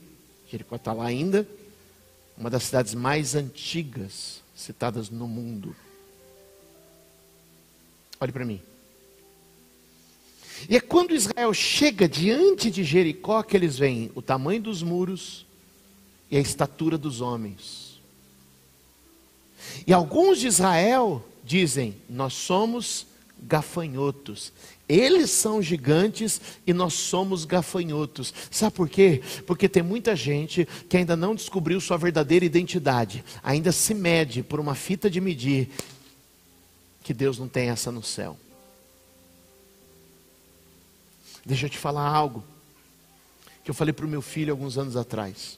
[0.49, 1.47] Jericó está lá ainda,
[2.37, 5.75] uma das cidades mais antigas citadas no mundo.
[8.19, 8.61] Olhe para mim.
[10.69, 15.45] E é quando Israel chega diante de Jericó que eles veem o tamanho dos muros
[16.31, 17.99] e a estatura dos homens.
[19.85, 23.05] E alguns de Israel dizem: Nós somos
[23.39, 24.53] gafanhotos.
[24.87, 28.33] Eles são gigantes e nós somos gafanhotos.
[28.51, 29.21] Sabe por quê?
[29.47, 34.59] Porque tem muita gente que ainda não descobriu sua verdadeira identidade, ainda se mede por
[34.59, 35.69] uma fita de medir
[37.03, 38.37] que Deus não tem essa no céu.
[41.43, 42.43] Deixa eu te falar algo
[43.63, 45.57] que eu falei para o meu filho alguns anos atrás.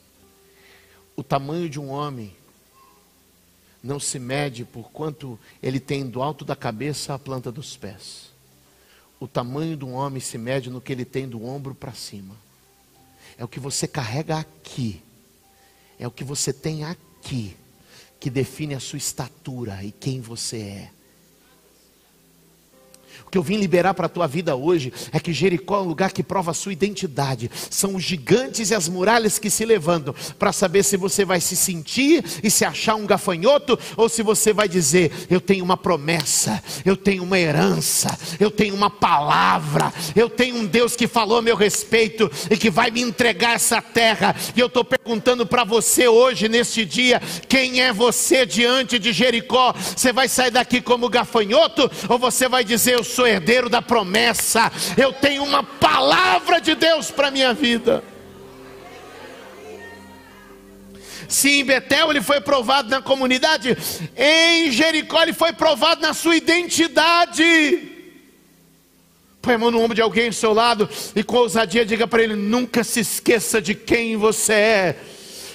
[1.14, 2.34] O tamanho de um homem
[3.82, 8.27] não se mede por quanto ele tem do alto da cabeça à planta dos pés.
[9.20, 12.36] O tamanho um homem se mede no que ele tem do ombro para cima.
[13.36, 15.02] É o que você carrega aqui.
[15.98, 17.56] É o que você tem aqui
[18.20, 20.90] que define a sua estatura e quem você é.
[23.28, 25.88] O que eu vim liberar para a tua vida hoje é que Jericó é um
[25.88, 27.50] lugar que prova a sua identidade.
[27.68, 31.54] São os gigantes e as muralhas que se levantam para saber se você vai se
[31.54, 36.62] sentir e se achar um gafanhoto ou se você vai dizer: Eu tenho uma promessa,
[36.86, 41.42] eu tenho uma herança, eu tenho uma palavra, eu tenho um Deus que falou a
[41.42, 44.34] meu respeito e que vai me entregar essa terra.
[44.56, 49.74] E eu estou perguntando para você hoje, neste dia: quem é você diante de Jericó?
[49.74, 53.82] Você vai sair daqui como gafanhoto ou você vai dizer: Eu sou sou herdeiro da
[53.82, 58.04] promessa, eu tenho uma palavra de Deus para a minha vida.
[61.26, 63.76] Se em Betel ele foi provado na comunidade,
[64.16, 67.90] em Jericó ele foi provado na sua identidade.
[69.42, 72.22] Põe a mão no ombro de alguém do seu lado e com ousadia diga para
[72.22, 74.96] ele: nunca se esqueça de quem você é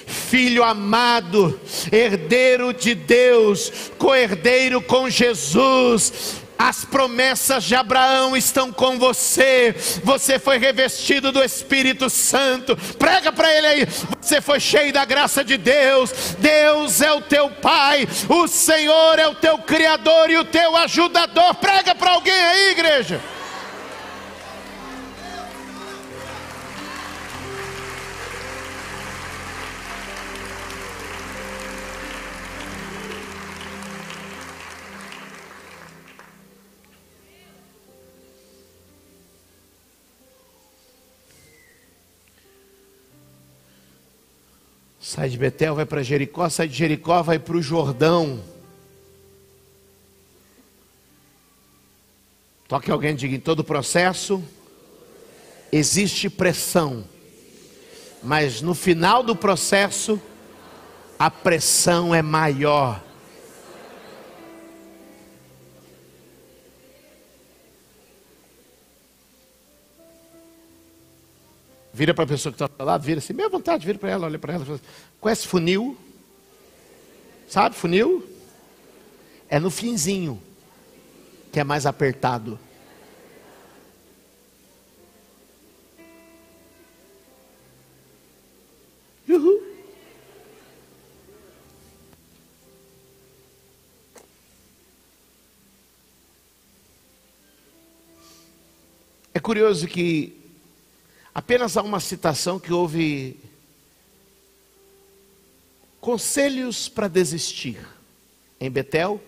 [0.06, 1.58] filho amado,
[1.90, 9.74] herdeiro de Deus, co-herdeiro com Jesus, as promessas de Abraão estão com você.
[10.02, 12.76] Você foi revestido do Espírito Santo.
[12.98, 13.88] Prega para ele aí.
[14.20, 16.12] Você foi cheio da graça de Deus.
[16.38, 18.06] Deus é o teu Pai.
[18.28, 21.54] O Senhor é o teu Criador e o teu ajudador.
[21.56, 23.20] Prega para alguém aí, igreja.
[45.06, 48.42] Sai de Betel, vai para Jericó, sai de Jericó, vai para o Jordão.
[52.66, 54.42] Toque alguém diga: em todo processo
[55.70, 57.04] existe pressão,
[58.22, 60.18] mas no final do processo
[61.18, 63.03] a pressão é maior.
[71.94, 74.36] Vira para a pessoa que está lá, vira assim, meia vontade, vira para ela, olha
[74.36, 74.64] para ela.
[74.64, 74.80] Fala,
[75.20, 75.96] Conhece funil?
[77.48, 78.28] Sabe funil?
[79.48, 80.42] É no finzinho,
[81.52, 82.58] que é mais apertado.
[89.28, 89.62] Uhul.
[99.32, 100.43] É curioso que
[101.34, 103.36] Apenas há uma citação que houve
[106.00, 107.84] conselhos para desistir
[108.60, 109.20] em Betel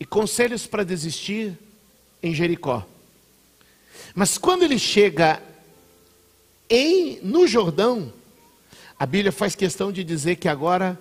[0.00, 1.56] e conselhos para desistir
[2.20, 2.84] em Jericó.
[4.12, 5.40] Mas quando ele chega
[6.68, 8.12] em no Jordão,
[8.98, 10.98] a Bíblia faz questão de dizer que agora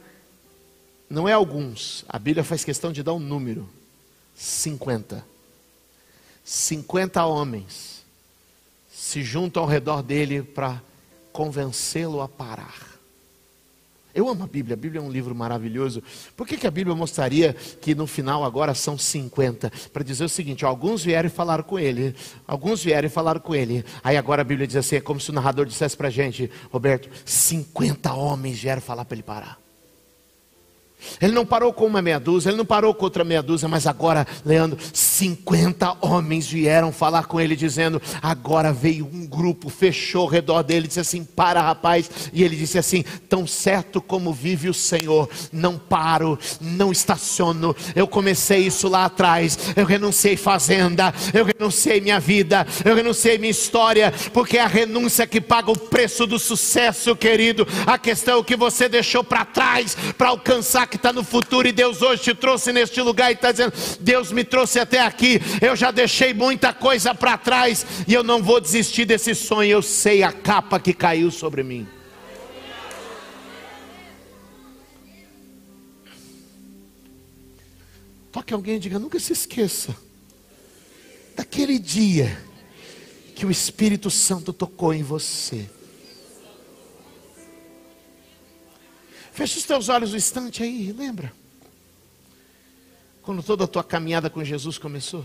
[1.09, 3.67] não é alguns, a Bíblia faz questão de dar um número:
[4.35, 5.25] 50.
[6.43, 7.96] 50 homens
[8.97, 10.81] se juntam ao redor dele para
[11.31, 12.97] convencê-lo a parar.
[14.13, 16.01] Eu amo a Bíblia, a Bíblia é um livro maravilhoso.
[16.35, 19.71] Por que, que a Bíblia mostraria que no final agora são 50?
[19.93, 22.15] Para dizer o seguinte: alguns vieram e falaram com ele,
[22.47, 23.85] alguns vieram e falaram com ele.
[24.03, 26.49] Aí agora a Bíblia diz assim: é como se o narrador dissesse para a gente,
[26.71, 29.66] Roberto, 50 homens vieram falar para ele parar.
[31.21, 33.85] Ele não parou com uma meia dúzia, ele não parou com outra meia dúzia, mas
[33.85, 40.27] agora, Leandro, 50 homens vieram falar com ele, dizendo: agora veio um grupo, fechou ao
[40.27, 42.09] redor dele, disse assim: para, rapaz.
[42.33, 47.75] E ele disse assim: tão certo como vive o Senhor, não paro, não estaciono.
[47.95, 53.51] Eu comecei isso lá atrás, eu renunciei fazenda, eu renunciei minha vida, eu renunciei minha
[53.51, 57.67] história, porque é a renúncia que paga o preço do sucesso, querido.
[57.85, 61.71] A questão é que você deixou para trás para alcançar que está no futuro e
[61.71, 65.75] Deus hoje te trouxe neste lugar e está dizendo: Deus me trouxe até aqui, eu
[65.75, 69.69] já deixei muita coisa para trás e eu não vou desistir desse sonho.
[69.69, 71.87] Eu sei a capa que caiu sobre mim.
[78.31, 79.95] Toque alguém e diga: nunca se esqueça
[81.35, 82.37] daquele dia
[83.35, 85.69] que o Espírito Santo tocou em você.
[89.37, 91.31] Feche os teus olhos um instante aí, lembra?
[93.21, 95.23] Quando toda a tua caminhada com Jesus começou?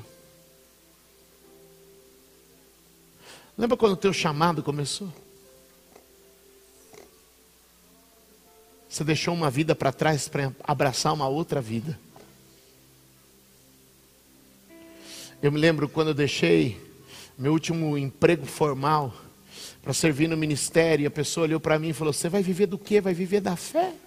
[3.57, 5.11] Lembra quando o teu chamado começou?
[8.87, 11.99] Você deixou uma vida para trás para abraçar uma outra vida.
[15.41, 16.79] Eu me lembro quando eu deixei
[17.39, 19.15] meu último emprego formal
[19.83, 22.77] para servir no ministério, a pessoa olhou para mim e falou: Você vai viver do
[22.77, 23.01] quê?
[23.01, 24.02] Vai viver da fé?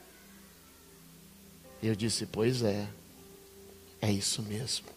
[1.87, 2.87] Eu disse: Pois é,
[4.01, 4.87] é isso mesmo.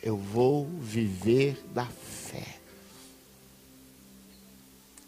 [0.00, 2.61] Eu vou viver da fé.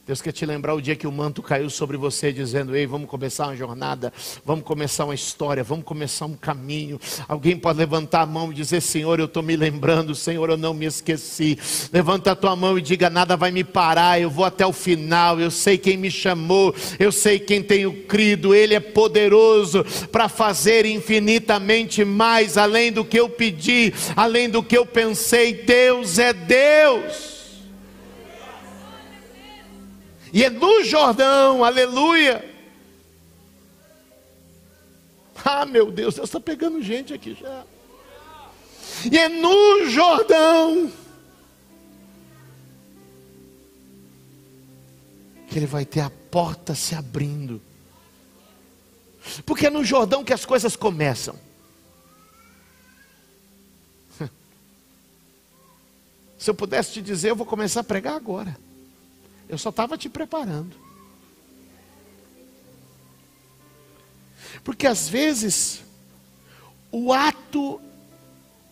[0.07, 3.09] Deus quer te lembrar o dia que o manto caiu sobre você, dizendo: Ei, vamos
[3.09, 4.13] começar uma jornada,
[4.45, 7.01] vamos começar uma história, vamos começar um caminho.
[7.27, 10.75] Alguém pode levantar a mão e dizer: Senhor, eu estou me lembrando, Senhor, eu não
[10.75, 11.59] me esqueci.
[11.91, 15.41] Levanta a tua mão e diga: Nada vai me parar, eu vou até o final.
[15.41, 20.85] Eu sei quem me chamou, eu sei quem tenho crido, Ele é poderoso para fazer
[20.85, 25.55] infinitamente mais, além do que eu pedi, além do que eu pensei.
[25.55, 27.34] Deus é Deus.
[30.35, 32.45] E é no Jordão, aleluia.
[35.45, 37.65] Ah, meu Deus, Deus está pegando gente aqui já.
[39.09, 40.91] E é no Jordão
[45.49, 47.63] que ele vai ter a porta se abrindo.
[49.47, 51.39] Porque é no Jordão que as coisas começam.
[56.37, 58.64] Se eu pudesse te dizer, eu vou começar a pregar agora.
[59.55, 60.75] Eu só estava te preparando.
[64.65, 65.85] Porque às vezes
[66.91, 67.81] o ato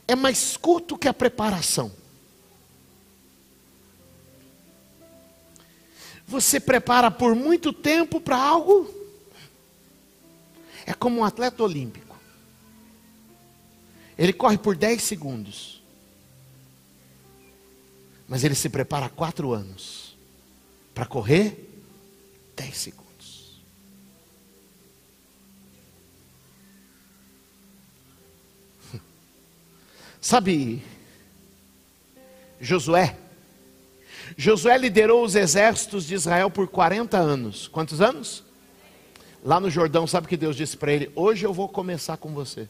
[0.08, 1.92] é mais curto que a preparação.
[6.26, 8.92] Você prepara por muito tempo para algo.
[10.84, 12.18] É como um atleta olímpico.
[14.18, 15.80] Ele corre por 10 segundos.
[18.26, 20.11] Mas ele se prepara há quatro anos
[20.94, 21.68] para correr
[22.56, 23.62] 10 segundos.
[30.20, 30.82] Sabe,
[32.60, 33.16] Josué?
[34.36, 37.68] Josué liderou os exércitos de Israel por 40 anos.
[37.68, 38.44] Quantos anos?
[39.44, 41.10] Lá no Jordão, sabe o que Deus disse para ele?
[41.16, 42.68] Hoje eu vou começar com você.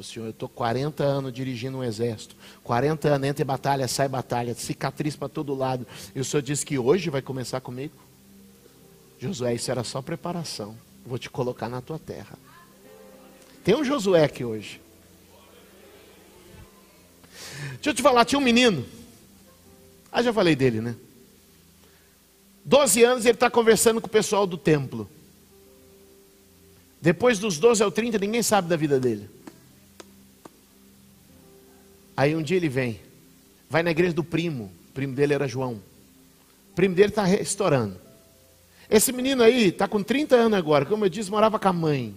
[0.00, 2.34] Pô, senhor, eu estou 40 anos dirigindo um exército.
[2.64, 5.86] 40 anos, entra batalha, sai batalha, cicatriz para todo lado.
[6.14, 7.92] E o senhor disse que hoje vai começar comigo?
[9.18, 10.74] Josué, isso era só preparação.
[11.04, 12.38] Vou te colocar na tua terra.
[13.62, 14.80] Tem um Josué aqui hoje.
[17.74, 18.86] Deixa eu te falar, tinha um menino.
[20.10, 20.96] Ah, já falei dele, né?
[22.64, 25.06] 12 anos ele está conversando com o pessoal do templo.
[27.02, 29.39] Depois dos 12 ao 30, ninguém sabe da vida dele.
[32.20, 33.00] Aí um dia ele vem,
[33.66, 35.80] vai na igreja do primo, o primo dele era João.
[36.70, 37.98] O primo dele está restaurando.
[38.90, 42.14] Esse menino aí está com 30 anos agora, como eu disse, morava com a mãe,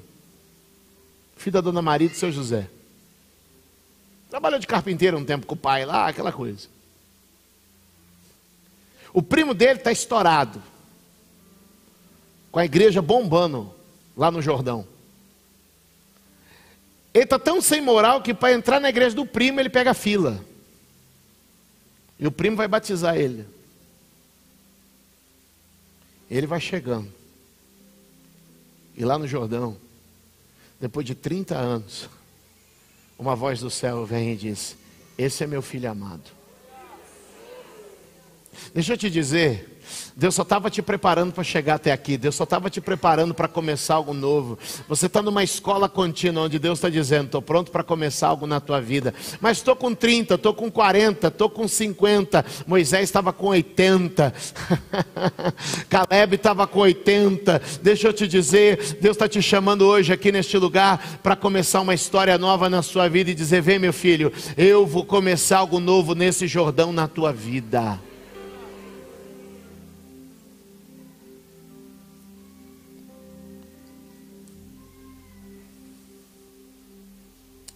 [1.38, 2.70] filho da dona Maria de seu José.
[4.30, 6.68] Trabalhou de carpinteiro um tempo com o pai lá, aquela coisa.
[9.14, 10.62] O primo dele está estourado,
[12.52, 13.74] com a igreja bombando
[14.18, 14.86] lá no Jordão.
[17.14, 20.44] Ele está tão sem moral que para entrar na igreja do primo ele pega fila.
[22.18, 23.46] E o primo vai batizar ele.
[26.30, 27.14] Ele vai chegando.
[28.96, 29.78] E lá no Jordão,
[30.80, 32.10] depois de 30 anos,
[33.18, 34.76] uma voz do céu vem e diz:
[35.18, 36.32] Esse é meu filho amado.
[38.74, 39.73] Deixa eu te dizer,
[40.16, 42.18] Deus só estava te preparando para chegar até aqui.
[42.18, 44.58] Deus só estava te preparando para começar algo novo.
[44.88, 48.60] Você está numa escola contínua onde Deus está dizendo: estou pronto para começar algo na
[48.60, 49.14] tua vida.
[49.42, 52.46] Mas estou com 30, estou com 40, estou com 50.
[52.68, 54.34] Moisés estava com 80.
[55.90, 57.62] Caleb estava com 80.
[57.82, 61.94] Deixa eu te dizer: Deus está te chamando hoje aqui neste lugar para começar uma
[61.94, 66.14] história nova na sua vida e dizer: vem, meu filho, eu vou começar algo novo
[66.16, 68.00] nesse Jordão na tua vida.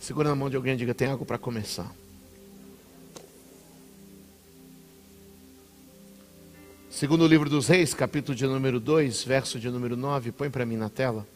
[0.08, 1.94] Segura na mão de alguém e diga: tem algo para começar.
[6.90, 10.66] Segundo o livro dos Reis, capítulo de número 2, verso de número 9, põe para
[10.66, 11.28] mim na tela.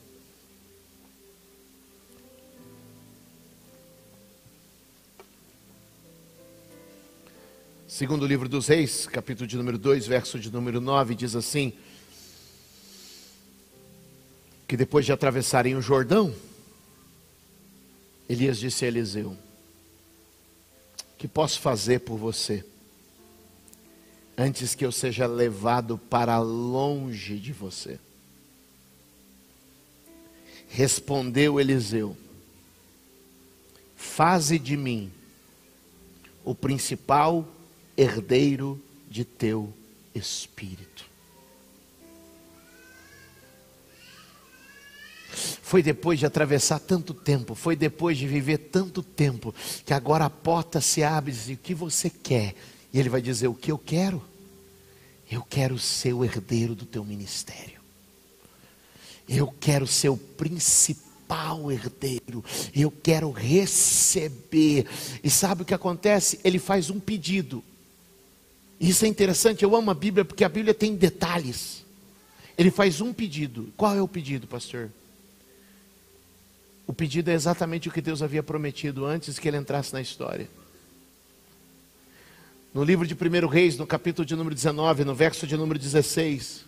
[7.85, 11.73] Segundo o livro dos Reis, capítulo de número 2, verso de número 9, diz assim:
[14.65, 16.33] Que depois de atravessarem o Jordão,
[18.31, 19.37] Elias disse a Eliseu:
[21.17, 22.63] Que posso fazer por você
[24.37, 27.99] antes que eu seja levado para longe de você?
[30.69, 32.15] Respondeu Eliseu:
[33.97, 35.11] Faze de mim
[36.45, 37.45] o principal
[37.97, 39.73] herdeiro de teu
[40.15, 41.10] espírito.
[45.71, 49.55] Foi depois de atravessar tanto tempo, foi depois de viver tanto tempo,
[49.85, 52.55] que agora a porta se abre e diz: O que você quer?
[52.91, 54.21] E ele vai dizer: O que eu quero?
[55.31, 57.79] Eu quero ser o herdeiro do teu ministério.
[59.29, 62.43] Eu quero ser o principal herdeiro.
[62.75, 64.85] Eu quero receber.
[65.23, 66.37] E sabe o que acontece?
[66.43, 67.63] Ele faz um pedido.
[68.77, 69.63] Isso é interessante.
[69.63, 71.85] Eu amo a Bíblia porque a Bíblia tem detalhes.
[72.57, 73.71] Ele faz um pedido.
[73.77, 74.91] Qual é o pedido, pastor?
[76.91, 80.49] O pedido é exatamente o que Deus havia prometido antes que ele entrasse na história.
[82.73, 86.65] No livro de 1 Reis, no capítulo de número 19, no verso de número 16,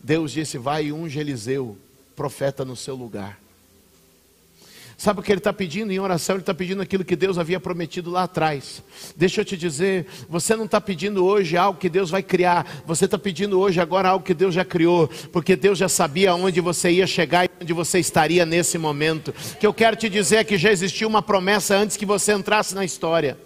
[0.00, 1.78] Deus disse: Vai e unge Eliseu,
[2.16, 3.38] profeta no seu lugar.
[4.96, 6.36] Sabe o que ele está pedindo em oração?
[6.36, 8.82] Ele está pedindo aquilo que Deus havia prometido lá atrás.
[9.16, 13.04] Deixa eu te dizer, você não está pedindo hoje algo que Deus vai criar, você
[13.04, 16.90] está pedindo hoje agora algo que Deus já criou, porque Deus já sabia onde você
[16.90, 19.34] ia chegar e onde você estaria nesse momento.
[19.54, 22.32] O que eu quero te dizer é que já existia uma promessa antes que você
[22.32, 23.36] entrasse na história.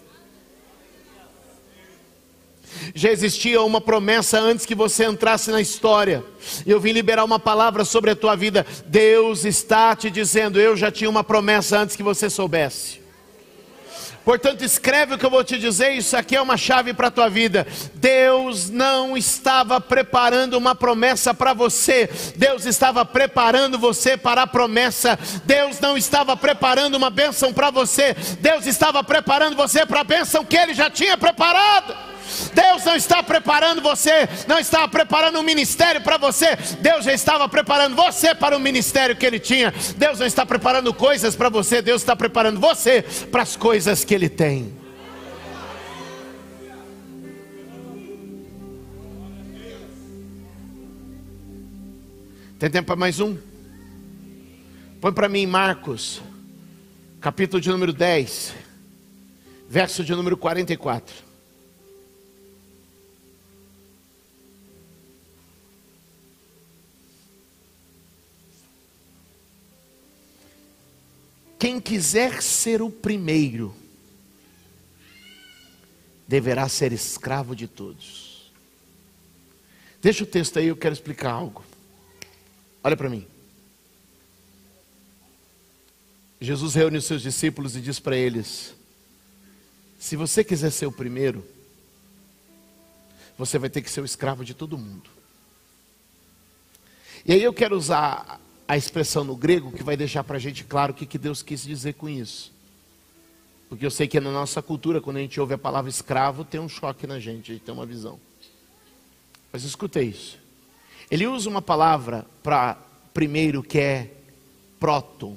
[2.93, 6.23] Já existia uma promessa antes que você entrasse na história.
[6.65, 8.65] Eu vim liberar uma palavra sobre a tua vida.
[8.85, 12.99] Deus está te dizendo: Eu já tinha uma promessa antes que você soubesse.
[14.29, 17.11] Portanto, escreve o que eu vou te dizer, isso aqui é uma chave para a
[17.11, 17.65] tua vida.
[17.95, 25.17] Deus não estava preparando uma promessa para você, Deus estava preparando você para a promessa.
[25.45, 30.45] Deus não estava preparando uma bênção para você, Deus estava preparando você para a bênção
[30.45, 32.08] que Ele já tinha preparado.
[32.53, 37.47] Deus não está preparando você, não estava preparando um ministério para você, Deus já estava
[37.47, 39.73] preparando você para o ministério que Ele tinha.
[39.97, 43.01] Deus não está preparando coisas para você, Deus está preparando você
[43.31, 44.73] para as coisas que Ele tem.
[52.59, 53.37] Tem tempo para mais um?
[54.99, 56.21] Põe para mim Marcos,
[57.21, 58.53] capítulo de número 10,
[59.69, 61.28] verso de número 44.
[71.59, 73.75] Quem quiser ser o primeiro,
[76.25, 78.49] deverá ser escravo de todos.
[80.01, 81.65] Deixa o texto aí, eu quero explicar algo.
[82.81, 83.27] Olha para mim.
[86.39, 88.73] Jesus reúne os seus discípulos e diz para eles:
[89.99, 91.45] Se você quiser ser o primeiro,
[93.37, 95.09] você vai ter que ser o escravo de todo mundo.
[97.25, 98.39] E aí eu quero usar
[98.69, 101.41] a expressão no grego que vai deixar para a gente claro o que, que Deus
[101.41, 102.53] quis dizer com isso.
[103.67, 106.59] Porque eu sei que na nossa cultura, quando a gente ouve a palavra escravo, tem
[106.59, 108.19] um choque na gente, a gente tem uma visão.
[109.51, 110.37] Mas escuta isso.
[111.09, 112.77] Ele usa uma palavra para
[113.11, 114.11] primeiro que é
[114.79, 115.35] proto.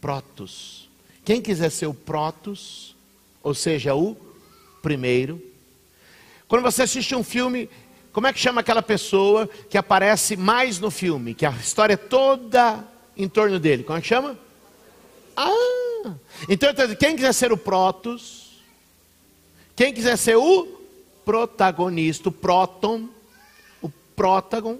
[0.00, 0.88] Protos.
[1.26, 2.96] Quem quiser ser o protos,
[3.42, 4.16] ou seja, o
[4.80, 5.42] primeiro.
[6.48, 7.68] Quando você assiste um filme,
[8.14, 11.96] Como é que chama aquela pessoa que aparece mais no filme, que a história é
[11.96, 12.84] toda
[13.16, 13.82] em torno dele?
[13.82, 14.38] Como é que chama?
[15.36, 16.14] Ah!
[16.48, 18.62] Então, quem quiser ser o Protos,
[19.74, 20.64] quem quiser ser o
[21.24, 23.08] protagonista, o próton,
[23.82, 24.78] o prótagon,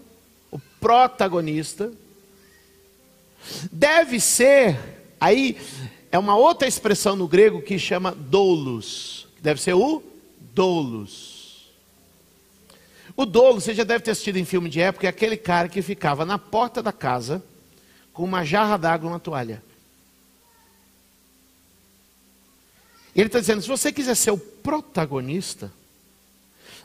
[0.48, 1.90] o protagonista,
[3.72, 4.78] deve ser,
[5.20, 5.58] aí
[6.12, 10.00] é uma outra expressão no grego que chama doulos, deve ser o
[10.54, 11.33] doulos.
[13.16, 15.80] O dolo, você já deve ter assistido em filme de época, é aquele cara que
[15.80, 17.42] ficava na porta da casa
[18.12, 19.62] com uma jarra d'água e uma toalha.
[23.14, 25.72] Ele está dizendo: se você quiser ser o protagonista,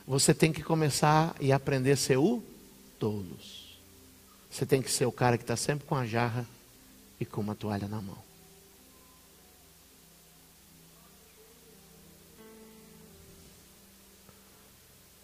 [0.06, 2.42] você tem que começar e aprender a ser o
[2.98, 3.78] tolos.
[4.48, 6.46] Você tem que ser o cara que está sempre com a jarra
[7.18, 8.18] e com uma toalha na mão.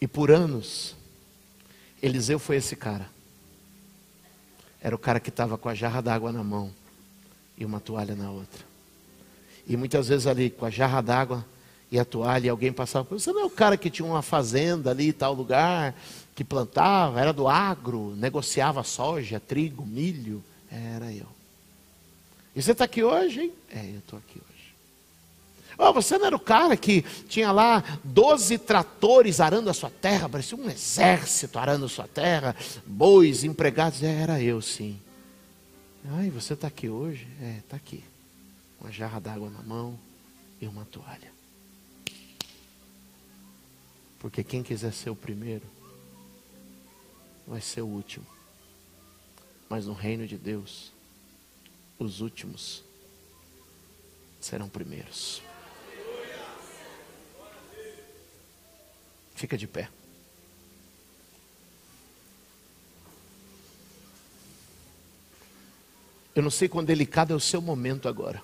[0.01, 0.96] E por anos,
[2.07, 3.09] Eliseu foi esse cara.
[4.81, 6.73] Era o cara que estava com a jarra d'água na mão
[7.59, 8.65] e uma toalha na outra.
[9.67, 11.45] E muitas vezes ali com a jarra d'água
[11.91, 15.13] e a toalha, alguém passava, você não é o cara que tinha uma fazenda ali
[15.13, 15.95] tal lugar,
[16.35, 20.43] que plantava, era do agro, negociava soja, trigo, milho?
[20.71, 21.27] Era eu.
[22.55, 23.53] E você está aqui hoje, hein?
[23.71, 24.56] É, eu estou aqui hoje.
[25.79, 30.29] Oh, você não era o cara que tinha lá 12 tratores arando a sua terra,
[30.29, 32.57] parecia um exército arando a sua terra,
[32.87, 34.03] bois, empregados.
[34.03, 34.99] É, era eu, sim.
[36.13, 37.29] Ai, você está aqui hoje?
[37.43, 38.03] É, está aqui.
[38.81, 39.99] Uma jarra d'água na mão
[40.61, 41.31] e uma toalha.
[44.19, 45.65] Porque quem quiser ser o primeiro,
[47.47, 48.27] vai ser o último.
[49.69, 50.91] Mas no reino de Deus,
[51.99, 52.83] os últimos
[54.41, 55.43] serão primeiros.
[59.37, 59.89] Fica de pé.
[66.35, 68.43] Eu não sei quão delicado é o seu momento agora.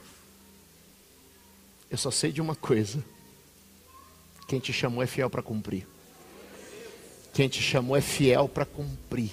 [1.90, 3.04] Eu só sei de uma coisa.
[4.46, 5.86] Quem te chamou é fiel para cumprir.
[7.34, 9.30] Quem te chamou é fiel para cumprir.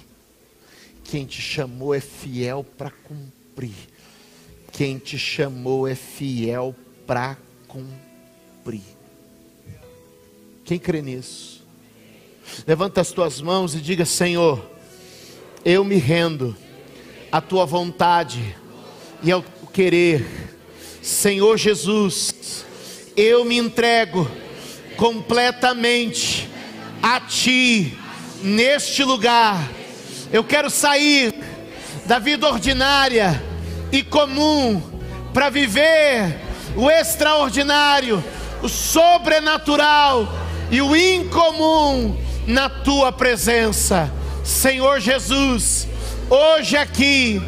[1.04, 3.88] Quem te chamou é fiel para cumprir.
[4.72, 6.74] Quem te chamou é fiel
[7.06, 7.36] para
[7.66, 8.99] cumprir.
[10.70, 11.66] Quem crê nisso?
[12.64, 14.64] Levanta as tuas mãos e diga: Senhor,
[15.64, 16.56] eu me rendo
[17.32, 18.56] à tua vontade
[19.20, 20.24] e ao querer.
[21.02, 22.64] Senhor Jesus,
[23.16, 24.30] eu me entrego
[24.96, 26.48] completamente
[27.02, 27.98] a ti
[28.40, 29.68] neste lugar.
[30.32, 31.34] Eu quero sair
[32.06, 33.42] da vida ordinária
[33.90, 34.80] e comum
[35.34, 36.40] para viver
[36.76, 38.22] o extraordinário,
[38.62, 42.16] o sobrenatural e o incomum
[42.46, 44.10] na tua presença.
[44.44, 45.88] Senhor Jesus,
[46.28, 47.42] hoje aqui,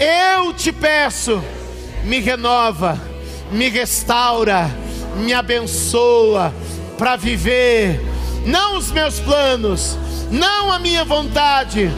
[0.00, 1.42] eu te peço,
[2.04, 3.00] me renova,
[3.50, 4.70] me restaura,
[5.16, 6.54] me abençoa
[6.96, 8.00] para viver,
[8.46, 9.96] não os meus planos,
[10.30, 11.90] não a minha vontade,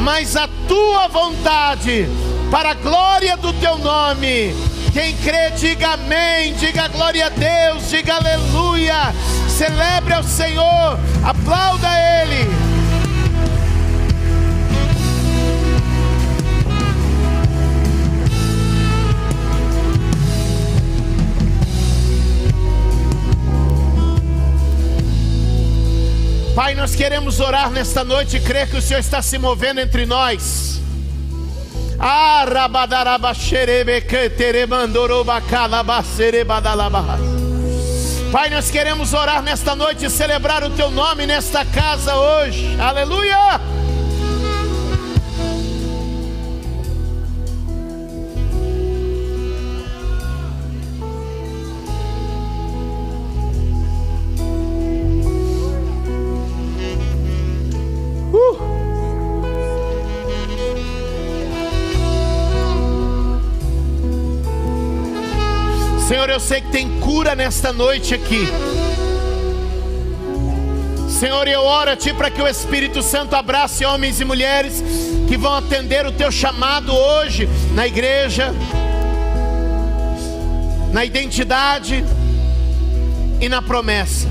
[0.00, 2.06] mas a tua vontade,
[2.50, 4.54] para a glória do teu nome.
[4.98, 9.14] Quem crê, diga amém, diga glória a Deus, diga aleluia.
[9.48, 11.86] Celebre ao Senhor, aplauda
[12.20, 12.50] Ele.
[26.56, 30.04] Pai, nós queremos orar nesta noite e crer que o Senhor está se movendo entre
[30.06, 30.67] nós.
[38.30, 42.76] Pai, nós queremos orar nesta noite e celebrar o Teu nome nesta casa hoje.
[42.80, 43.77] Aleluia!
[66.48, 68.48] Sei que tem cura nesta noite aqui.
[71.06, 74.82] Senhor, eu oro a Ti para que o Espírito Santo abrace homens e mulheres
[75.28, 78.54] que vão atender o Teu chamado hoje na igreja,
[80.90, 82.02] na identidade
[83.42, 84.30] e na promessa.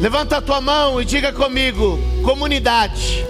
[0.00, 3.22] Levanta a tua mão e diga comigo: comunidade,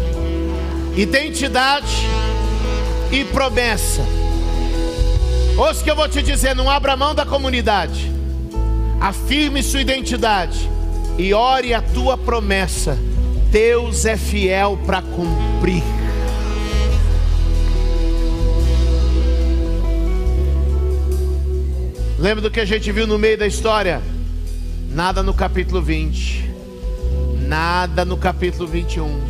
[0.96, 2.06] identidade
[3.10, 4.13] e promessa.
[5.56, 8.10] Ouça o que eu vou te dizer: não abra mão da comunidade,
[9.00, 10.68] afirme sua identidade
[11.16, 12.98] e ore a tua promessa.
[13.52, 15.84] Deus é fiel para cumprir.
[22.18, 24.02] Lembra do que a gente viu no meio da história?
[24.90, 26.50] Nada no capítulo 20,
[27.46, 29.20] nada no capítulo 21,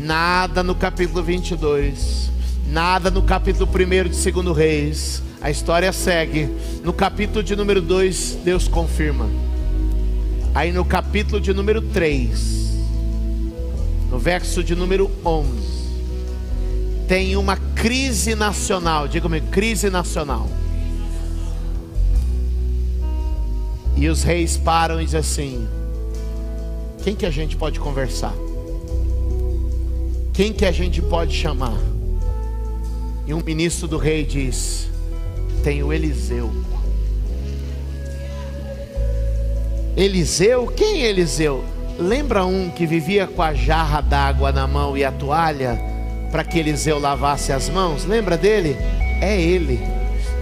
[0.00, 2.30] nada no capítulo 22,
[2.66, 5.22] nada no capítulo 1 de 2 Reis.
[5.44, 6.48] A história segue.
[6.82, 9.28] No capítulo de número 2, Deus confirma.
[10.54, 12.78] Aí no capítulo de número 3,
[14.10, 15.50] no verso de número 11,
[17.06, 19.06] tem uma crise nacional.
[19.06, 20.48] Diga-me, crise nacional.
[23.98, 25.68] E os reis param e dizem assim:
[27.02, 28.32] Quem que a gente pode conversar?
[30.32, 31.76] Quem que a gente pode chamar?
[33.26, 34.93] E um ministro do rei diz:
[35.64, 36.52] Tem o Eliseu.
[39.96, 40.66] Eliseu?
[40.66, 41.64] Quem é Eliseu?
[41.98, 45.80] Lembra um que vivia com a jarra d'água na mão e a toalha
[46.30, 48.04] para que Eliseu lavasse as mãos?
[48.04, 48.76] Lembra dele?
[49.22, 49.80] É ele.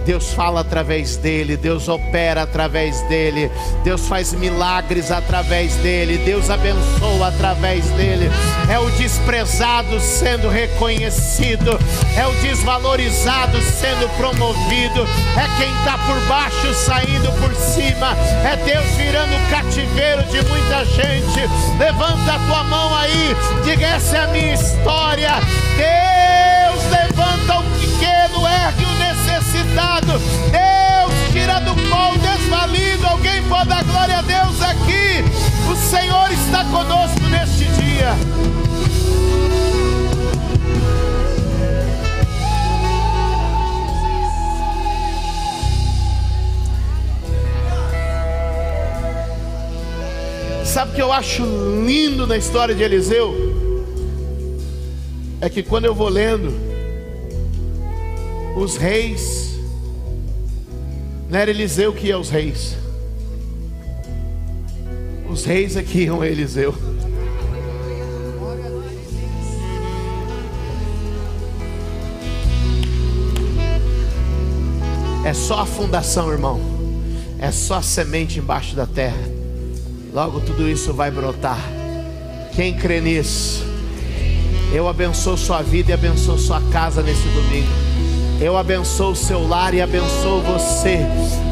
[0.05, 3.49] Deus fala através dele, Deus opera através dele,
[3.83, 8.29] Deus faz milagres através dele, Deus abençoa através dele.
[8.69, 11.79] É o desprezado sendo reconhecido,
[12.17, 18.85] é o desvalorizado sendo promovido, é quem está por baixo saindo por cima, é Deus
[18.97, 21.39] virando o cativeiro de muita gente.
[21.77, 25.31] Levanta a tua mão aí, diga: essa é a minha história.
[25.77, 28.92] Deus levanta o pequeno, ergue o
[29.53, 30.13] necessitado.
[30.51, 33.05] Deus tira do pão desvalido.
[33.05, 35.23] Alguém pode dar glória a Deus aqui.
[35.71, 38.13] O Senhor está conosco neste dia.
[50.65, 51.43] Sabe o que eu acho
[51.85, 53.53] lindo na história de Eliseu?
[55.39, 56.72] É que quando eu vou lendo,
[58.55, 59.55] os reis,
[61.29, 62.75] não era Eliseu que ia aos reis,
[65.29, 66.75] os reis é que iam a Eliseu.
[75.25, 76.59] É só a fundação, irmão.
[77.39, 79.17] É só a semente embaixo da terra.
[80.13, 81.59] Logo tudo isso vai brotar.
[82.55, 83.65] Quem crê nisso?
[84.71, 87.82] Eu abençoo sua vida e abençoo sua casa nesse domingo.
[88.43, 90.99] Eu abençoo o seu lar e abençoo você,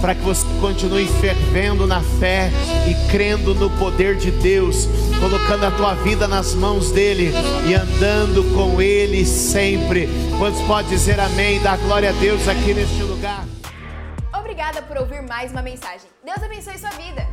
[0.01, 2.51] para que você continue fervendo na fé
[2.85, 7.31] e crendo no poder de Deus, colocando a tua vida nas mãos dEle
[7.65, 10.09] e andando com Ele sempre.
[10.37, 11.61] Quantos pode dizer amém?
[11.61, 13.45] Dar glória a Deus aqui neste lugar.
[14.37, 16.09] Obrigada por ouvir mais uma mensagem.
[16.25, 17.25] Deus abençoe sua vida.